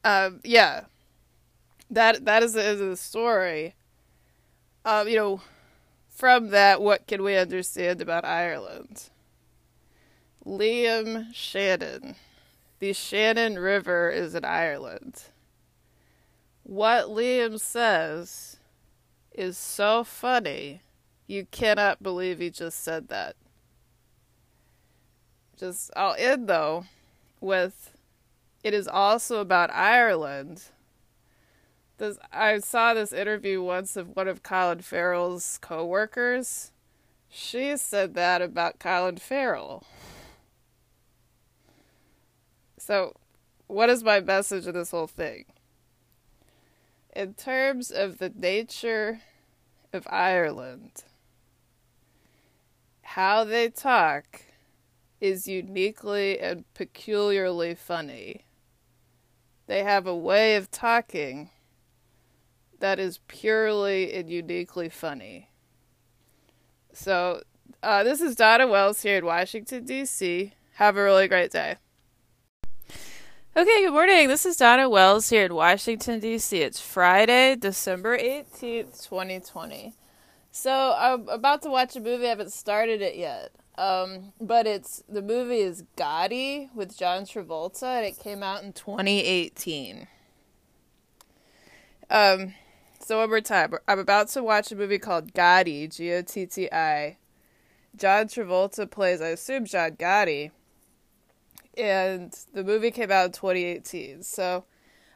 Um, 0.02 0.40
yeah, 0.44 0.84
that 1.90 2.24
that 2.24 2.42
is 2.42 2.52
the 2.52 2.64
end 2.64 2.80
of 2.80 2.88
the 2.88 2.96
story. 2.96 3.74
Um, 4.84 5.08
you 5.08 5.16
know, 5.16 5.40
from 6.08 6.50
that, 6.50 6.82
what 6.82 7.06
can 7.06 7.22
we 7.22 7.36
understand 7.36 8.00
about 8.00 8.24
Ireland? 8.24 9.10
Liam 10.44 11.32
Shannon. 11.32 12.16
The 12.80 12.92
Shannon 12.92 13.58
River 13.58 14.10
is 14.10 14.34
in 14.34 14.44
Ireland. 14.44 15.22
What 16.64 17.06
Liam 17.06 17.58
says 17.58 18.58
is 19.32 19.56
so 19.56 20.04
funny, 20.04 20.82
you 21.26 21.46
cannot 21.50 22.02
believe 22.02 22.38
he 22.38 22.50
just 22.50 22.82
said 22.82 23.08
that 23.08 23.36
just 25.56 25.90
I'll 25.96 26.16
end 26.18 26.48
though 26.48 26.84
with 27.40 27.94
it 28.64 28.72
is 28.72 28.88
also 28.88 29.40
about 29.40 29.70
Ireland. 29.72 30.62
This, 31.98 32.18
I 32.32 32.58
saw 32.58 32.94
this 32.94 33.12
interview 33.12 33.62
once 33.62 33.94
of 33.96 34.16
one 34.16 34.26
of 34.26 34.42
Colin 34.42 34.80
Farrell's 34.80 35.58
co-workers. 35.60 36.72
She 37.28 37.76
said 37.76 38.14
that 38.14 38.40
about 38.40 38.78
Colin 38.78 39.18
Farrell. 39.18 39.84
So, 42.78 43.14
what 43.66 43.90
is 43.90 44.02
my 44.02 44.20
message 44.20 44.66
of 44.66 44.74
this 44.74 44.90
whole 44.90 45.06
thing? 45.06 45.44
In 47.14 47.34
terms 47.34 47.90
of 47.90 48.18
the 48.18 48.30
nature 48.30 49.20
of 49.92 50.06
Ireland, 50.10 51.04
how 53.14 53.44
they 53.44 53.68
talk 53.68 54.42
is 55.20 55.46
uniquely 55.46 56.36
and 56.40 56.64
peculiarly 56.74 57.72
funny. 57.72 58.44
They 59.68 59.84
have 59.84 60.08
a 60.08 60.16
way 60.16 60.56
of 60.56 60.68
talking 60.68 61.50
that 62.80 62.98
is 62.98 63.20
purely 63.28 64.12
and 64.12 64.28
uniquely 64.28 64.88
funny. 64.88 65.50
So, 66.92 67.44
uh, 67.84 68.02
this 68.02 68.20
is 68.20 68.34
Donna 68.34 68.66
Wells 68.66 69.02
here 69.02 69.18
in 69.18 69.24
Washington, 69.24 69.84
D.C. 69.84 70.52
Have 70.74 70.96
a 70.96 71.04
really 71.04 71.28
great 71.28 71.52
day. 71.52 71.76
Okay, 73.56 73.82
good 73.84 73.92
morning. 73.92 74.26
This 74.26 74.44
is 74.44 74.56
Donna 74.56 74.88
Wells 74.88 75.30
here 75.30 75.44
in 75.44 75.54
Washington, 75.54 76.18
D.C. 76.18 76.58
It's 76.58 76.80
Friday, 76.80 77.54
December 77.54 78.18
18th, 78.18 79.08
2020. 79.08 79.94
So, 80.56 80.94
I'm 80.96 81.28
about 81.28 81.62
to 81.62 81.68
watch 81.68 81.96
a 81.96 82.00
movie. 82.00 82.26
I 82.26 82.28
haven't 82.28 82.52
started 82.52 83.02
it 83.02 83.16
yet. 83.16 83.50
Um, 83.76 84.32
but 84.40 84.68
it's 84.68 85.02
the 85.08 85.20
movie 85.20 85.58
is 85.58 85.82
Gotti 85.96 86.72
with 86.76 86.96
John 86.96 87.24
Travolta, 87.24 87.82
and 87.82 88.06
it 88.06 88.20
came 88.20 88.40
out 88.44 88.62
in 88.62 88.72
2018. 88.72 90.06
Um, 92.08 92.54
so 93.00 93.18
one 93.18 93.30
more 93.30 93.40
time, 93.40 93.74
I'm 93.88 93.98
about 93.98 94.28
to 94.28 94.44
watch 94.44 94.70
a 94.70 94.76
movie 94.76 95.00
called 95.00 95.34
Gotti, 95.34 95.92
G 95.92 96.12
O 96.12 96.22
T 96.22 96.46
T 96.46 96.70
I. 96.70 97.16
John 97.96 98.26
Travolta 98.26 98.88
plays, 98.88 99.20
I 99.20 99.30
assume, 99.30 99.64
John 99.64 99.96
Gotti, 99.96 100.52
and 101.76 102.32
the 102.52 102.62
movie 102.62 102.92
came 102.92 103.10
out 103.10 103.26
in 103.26 103.32
2018. 103.32 104.22
So 104.22 104.66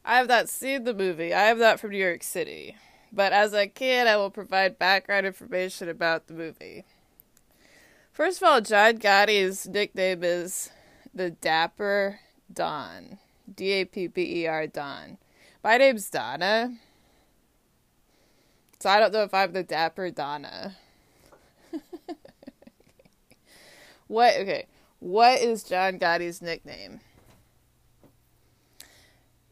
I 0.04 0.16
have 0.16 0.26
not 0.26 0.48
seen 0.48 0.82
the 0.82 0.94
movie. 0.94 1.32
I 1.32 1.44
am 1.44 1.60
not 1.60 1.78
from 1.78 1.90
New 1.92 2.04
York 2.04 2.24
City, 2.24 2.74
but 3.12 3.32
as 3.32 3.54
I 3.54 3.66
can, 3.66 4.06
I 4.06 4.16
will 4.16 4.30
provide 4.30 4.78
background 4.78 5.26
information 5.26 5.88
about 5.88 6.26
the 6.26 6.34
movie. 6.34 6.84
First 8.12 8.42
of 8.42 8.48
all, 8.48 8.60
John 8.60 8.98
Gotti's 8.98 9.66
nickname 9.66 10.24
is 10.24 10.70
the 11.14 11.30
Dapper 11.30 12.20
Don. 12.52 13.18
D 13.54 13.70
A 13.72 13.84
P 13.84 14.08
P 14.08 14.42
E 14.42 14.46
R 14.46 14.66
Don. 14.66 15.18
My 15.64 15.78
name's 15.78 16.10
Donna. 16.10 16.76
So 18.78 18.90
I 18.90 19.00
don't 19.00 19.12
know 19.12 19.22
if 19.22 19.32
I'm 19.32 19.52
the 19.52 19.62
Dapper 19.62 20.10
Donna. 20.10 20.76
what 24.06 24.34
okay. 24.36 24.66
What 25.00 25.40
is 25.40 25.62
John 25.62 25.98
Gotti's 25.98 26.42
nickname? 26.42 27.00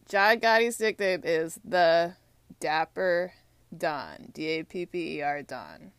John 0.09 0.41
Gotti's 0.41 0.79
nickname 0.79 1.23
is 1.25 1.59
the 1.65 2.15
Dapper 2.61 3.33
Don. 3.77 4.31
D 4.33 4.47
A 4.47 4.63
P 4.65 4.87
P 4.87 5.19
E 5.19 5.23
R 5.23 5.43
Don. 5.43 5.93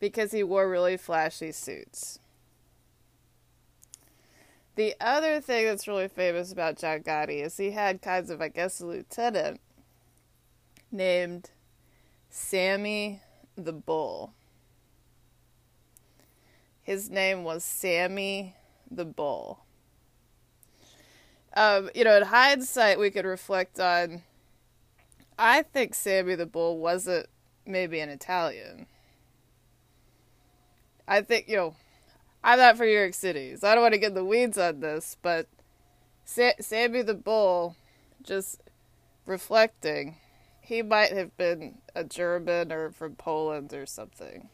Because 0.00 0.32
he 0.32 0.42
wore 0.42 0.68
really 0.68 0.96
flashy 0.96 1.52
suits. 1.52 2.20
The 4.76 4.94
other 5.00 5.40
thing 5.40 5.66
that's 5.66 5.88
really 5.88 6.06
famous 6.06 6.52
about 6.52 6.78
John 6.78 7.00
Gotti 7.00 7.44
is 7.44 7.56
he 7.56 7.72
had 7.72 8.00
kinds 8.00 8.30
of, 8.30 8.40
I 8.40 8.48
guess, 8.48 8.80
a 8.80 8.86
lieutenant 8.86 9.60
named 10.92 11.50
Sammy 12.30 13.20
the 13.56 13.72
Bull. 13.72 14.34
His 16.80 17.10
name 17.10 17.42
was 17.42 17.64
Sammy 17.64 18.54
the 18.88 19.04
Bull. 19.04 19.64
Um, 21.54 21.90
you 21.94 22.04
know, 22.04 22.16
in 22.16 22.22
hindsight, 22.22 23.00
we 23.00 23.10
could 23.10 23.24
reflect 23.24 23.80
on. 23.80 24.22
I 25.38 25.62
think 25.62 25.94
Sammy 25.94 26.34
the 26.34 26.46
Bull 26.46 26.78
wasn't 26.78 27.26
maybe 27.64 28.00
an 28.00 28.08
Italian. 28.08 28.86
I 31.06 31.22
think, 31.22 31.48
you 31.48 31.56
know, 31.56 31.76
I'm 32.42 32.58
not 32.58 32.76
for 32.76 32.84
New 32.84 32.92
York 32.92 33.14
City, 33.14 33.56
so 33.56 33.68
I 33.68 33.74
don't 33.74 33.82
want 33.82 33.94
to 33.94 34.00
get 34.00 34.14
the 34.14 34.24
weeds 34.24 34.58
on 34.58 34.80
this, 34.80 35.16
but 35.22 35.46
Sa- 36.24 36.60
Sammy 36.60 37.02
the 37.02 37.14
Bull, 37.14 37.76
just 38.22 38.60
reflecting, 39.26 40.16
he 40.60 40.82
might 40.82 41.12
have 41.12 41.36
been 41.36 41.78
a 41.94 42.04
German 42.04 42.72
or 42.72 42.90
from 42.90 43.14
Poland 43.14 43.72
or 43.72 43.86
something. 43.86 44.48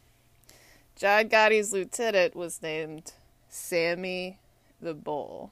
John 0.97 1.29
Gotti's 1.29 1.73
lieutenant 1.73 2.37
was 2.37 2.63
named 2.63 3.13
Sammy 3.49 4.39
the 4.81 4.95
Bull. 4.95 5.51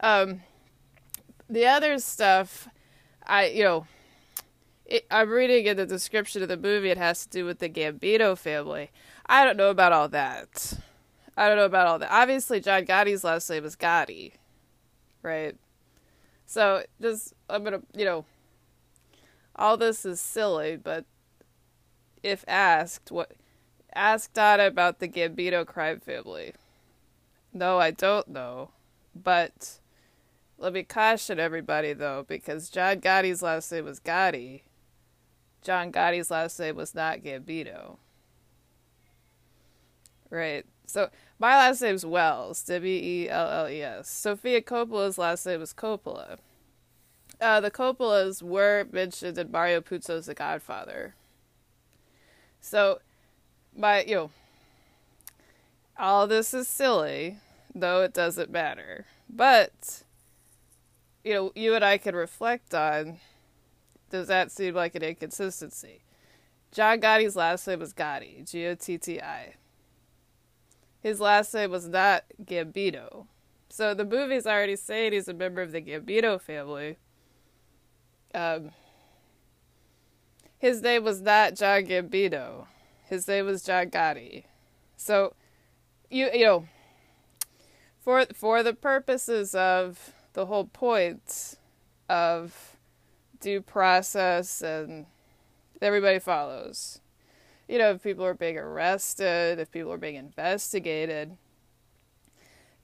Um, 0.00 0.42
the 1.48 1.66
other 1.66 1.98
stuff, 1.98 2.68
I 3.26 3.46
you 3.46 3.64
know, 3.64 3.86
it, 4.84 5.06
I'm 5.10 5.30
reading 5.30 5.66
in 5.66 5.76
the 5.76 5.86
description 5.86 6.42
of 6.42 6.48
the 6.48 6.56
movie. 6.56 6.90
It 6.90 6.98
has 6.98 7.24
to 7.26 7.30
do 7.30 7.44
with 7.44 7.58
the 7.58 7.68
Gambino 7.68 8.36
family. 8.36 8.90
I 9.26 9.44
don't 9.44 9.56
know 9.56 9.70
about 9.70 9.92
all 9.92 10.08
that. 10.08 10.74
I 11.36 11.48
don't 11.48 11.56
know 11.56 11.64
about 11.64 11.86
all 11.86 11.98
that. 11.98 12.12
Obviously, 12.12 12.60
John 12.60 12.84
Gotti's 12.86 13.24
last 13.24 13.50
name 13.50 13.64
is 13.64 13.76
Gotti, 13.76 14.32
right? 15.22 15.56
So 16.46 16.84
just 17.00 17.34
I'm 17.50 17.64
gonna 17.64 17.82
you 17.94 18.04
know, 18.04 18.24
all 19.56 19.76
this 19.76 20.04
is 20.04 20.20
silly, 20.20 20.76
but 20.76 21.04
if 22.22 22.44
asked, 22.48 23.10
what 23.10 23.32
ask 23.96 24.32
Donna 24.32 24.66
about 24.66 24.98
the 25.00 25.08
Gambino 25.08 25.66
crime 25.66 26.00
family. 26.00 26.52
No, 27.52 27.78
I 27.78 27.90
don't 27.90 28.28
know, 28.28 28.70
but 29.14 29.78
let 30.58 30.72
me 30.72 30.82
caution 30.82 31.38
everybody 31.38 31.92
though, 31.92 32.24
because 32.26 32.70
John 32.70 33.00
Gotti's 33.00 33.42
last 33.42 33.70
name 33.70 33.84
was 33.84 34.00
Gotti. 34.00 34.62
John 35.62 35.92
Gotti's 35.92 36.30
last 36.30 36.58
name 36.58 36.76
was 36.76 36.94
not 36.94 37.20
Gambino. 37.20 37.96
Right. 40.30 40.64
So 40.86 41.10
my 41.38 41.56
last 41.56 41.82
name's 41.82 42.06
Wells, 42.06 42.62
W 42.64 43.00
E 43.02 43.28
L 43.28 43.48
L 43.48 43.68
E 43.68 43.82
S. 43.82 44.08
Sofia 44.08 44.62
Coppola's 44.62 45.18
last 45.18 45.44
name 45.44 45.60
was 45.60 45.74
Coppola. 45.74 46.38
Uh, 47.40 47.60
the 47.60 47.70
Coppolas 47.70 48.42
were 48.42 48.86
mentioned 48.90 49.36
in 49.36 49.50
Mario 49.50 49.80
Puzo's 49.80 50.26
The 50.26 50.34
Godfather. 50.34 51.14
So, 52.60 53.00
my 53.76 54.02
you 54.04 54.14
know, 54.14 54.30
all 55.98 56.26
this 56.26 56.54
is 56.54 56.66
silly, 56.66 57.36
though 57.74 58.02
it 58.02 58.14
doesn't 58.14 58.50
matter. 58.50 59.04
But 59.28 60.04
you 61.26 61.34
know, 61.34 61.52
you 61.56 61.74
and 61.74 61.84
I 61.84 61.98
can 61.98 62.14
reflect 62.14 62.72
on 62.72 63.18
does 64.10 64.28
that 64.28 64.52
seem 64.52 64.76
like 64.76 64.94
an 64.94 65.02
inconsistency? 65.02 66.04
John 66.70 67.00
Gotti's 67.00 67.34
last 67.34 67.66
name 67.66 67.80
was 67.80 67.92
Gotti, 67.92 68.48
G 68.48 68.64
O 68.66 68.76
T 68.76 68.96
T 68.96 69.20
I. 69.20 69.54
His 71.00 71.20
last 71.20 71.52
name 71.52 71.72
was 71.72 71.88
not 71.88 72.22
Gambino. 72.44 73.26
So 73.68 73.92
the 73.92 74.04
movie's 74.04 74.46
already 74.46 74.76
saying 74.76 75.12
he's 75.14 75.26
a 75.26 75.34
member 75.34 75.62
of 75.62 75.72
the 75.72 75.82
Gambino 75.82 76.40
family. 76.40 76.98
Um, 78.32 78.70
his 80.58 80.80
name 80.80 81.02
was 81.02 81.20
not 81.20 81.56
John 81.56 81.86
Gambino. 81.86 82.66
His 83.04 83.26
name 83.26 83.46
was 83.46 83.64
John 83.64 83.90
Gotti. 83.90 84.44
So, 84.96 85.34
you 86.08 86.30
you 86.32 86.44
know, 86.44 86.68
for 88.00 88.26
for 88.26 88.62
the 88.62 88.74
purposes 88.74 89.56
of 89.56 90.12
the 90.36 90.44
whole 90.44 90.66
point 90.66 91.56
of 92.10 92.76
due 93.40 93.62
process 93.62 94.60
and 94.60 95.06
everybody 95.80 96.18
follows. 96.18 97.00
You 97.66 97.78
know, 97.78 97.92
if 97.92 98.02
people 98.02 98.24
are 98.24 98.34
being 98.34 98.58
arrested, 98.58 99.58
if 99.58 99.72
people 99.72 99.90
are 99.92 99.98
being 99.98 100.14
investigated, 100.16 101.38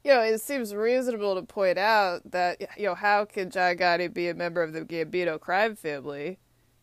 you 0.02 0.12
know, 0.12 0.22
it 0.22 0.40
seems 0.40 0.74
reasonable 0.74 1.34
to 1.34 1.42
point 1.42 1.76
out 1.76 2.22
that, 2.30 2.58
you 2.78 2.86
know, 2.86 2.94
how 2.94 3.26
can 3.26 3.50
John 3.50 3.76
Gotti 3.76 4.12
be 4.12 4.28
a 4.28 4.34
member 4.34 4.62
of 4.62 4.72
the 4.72 4.80
Gambino 4.80 5.38
crime 5.38 5.76
family 5.76 6.38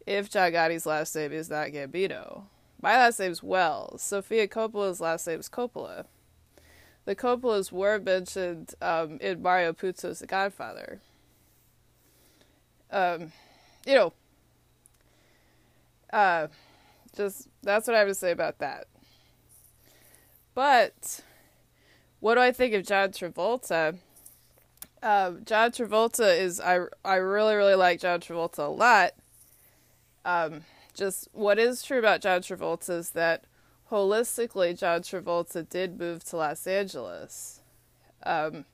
if 0.06 0.30
John 0.30 0.52
Gotti's 0.52 0.86
last 0.86 1.16
name 1.16 1.34
is 1.34 1.50
not 1.50 1.70
Gambino? 1.70 2.44
My 2.80 2.94
last 2.94 3.20
name's 3.20 3.42
Wells. 3.42 4.04
Sofia 4.04 4.48
Coppola's 4.48 5.02
last 5.02 5.26
name 5.26 5.40
is 5.40 5.50
Coppola 5.50 6.06
the 7.10 7.16
Coppolas 7.16 7.72
were 7.72 7.98
mentioned 7.98 8.76
um, 8.84 9.18
in 9.20 9.42
Mario 9.42 9.74
Puzo's 9.74 10.20
The 10.20 10.28
Godfather. 10.28 11.00
Um, 12.92 13.32
you 13.84 13.96
know, 13.96 14.14
uh, 16.14 16.50
just 17.18 17.48
that's 17.64 17.88
what 17.88 17.96
I 17.96 18.00
have 18.00 18.10
to 18.10 18.14
say 18.14 18.30
about 18.30 18.60
that. 18.60 18.86
But 20.54 21.22
what 22.20 22.36
do 22.36 22.42
I 22.42 22.52
think 22.52 22.76
of 22.76 22.86
John 22.86 23.10
Travolta? 23.10 23.98
Um, 25.02 25.42
John 25.46 25.72
Travolta 25.72 26.40
is 26.40 26.62
I 26.62 26.82
I 27.04 27.16
really 27.16 27.56
really 27.56 27.74
like 27.74 28.00
John 28.02 28.20
Travolta 28.20 28.60
a 28.60 28.70
lot. 28.70 29.14
Um, 30.26 30.62
just 30.94 31.28
what 31.32 31.58
is 31.58 31.82
true 31.82 31.98
about 31.98 32.22
John 32.22 32.42
Travolta 32.42 32.92
is 32.92 33.10
that 33.12 33.46
holistically, 33.92 34.78
John 34.78 35.02
Travolta 35.02 35.68
did 35.68 36.00
move 36.00 36.24
to 36.26 36.38
Los 36.38 36.68
Angeles. 36.68 37.62
Um, 38.24 38.66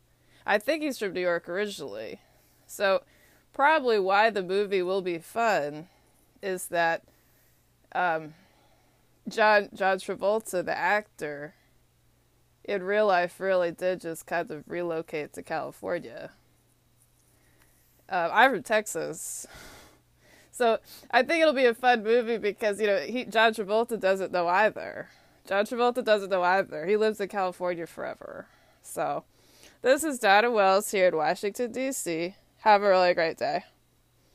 I 0.46 0.58
think 0.58 0.84
he's 0.84 1.00
from 1.00 1.14
New 1.14 1.22
York 1.22 1.48
originally. 1.50 2.20
So, 2.68 3.04
probably 3.54 4.00
why 4.00 4.30
the 4.30 4.44
movie 4.44 4.82
will 4.82 5.02
be 5.02 5.18
fun 5.18 5.88
is 6.42 6.68
that 6.68 7.04
um, 7.94 8.34
John 9.28 9.70
John 9.74 9.98
Travolta, 9.98 10.64
the 10.64 10.78
actor, 10.78 11.56
in 12.64 12.84
real 12.84 13.08
life 13.08 13.40
really 13.40 13.72
did 13.72 14.02
just 14.02 14.26
kind 14.26 14.50
of 14.52 14.64
relocate 14.68 15.34
to 15.34 15.44
California. 15.44 16.32
Uh, 18.10 18.30
I'm 18.32 18.52
from 18.52 18.64
Texas. 18.64 19.48
So 20.56 20.80
I 21.12 21.22
think 21.22 21.42
it'll 21.42 21.54
be 21.54 21.66
a 21.66 21.74
fun 21.74 22.02
movie 22.02 22.38
because 22.38 22.80
you 22.80 22.88
know 22.88 23.00
he 23.00 23.26
John 23.26 23.54
Travolta 23.54 24.00
doesn't 24.00 24.32
know 24.32 24.48
either. 24.48 25.10
John 25.46 25.66
Travolta 25.66 26.02
doesn't 26.02 26.30
know 26.30 26.44
either. 26.44 26.86
He 26.86 26.96
lives 26.96 27.20
in 27.20 27.28
California 27.28 27.86
forever. 27.86 28.48
So 28.82 29.26
this 29.82 30.06
is 30.06 30.18
Donna 30.18 30.50
Wells 30.50 30.92
here 30.92 31.10
in 31.10 31.18
Washington 31.18 31.74
D.C. 31.74 32.36
Have 32.60 32.84
a 32.84 32.88
really 32.88 33.14
great 33.14 33.38
day. 33.38 33.66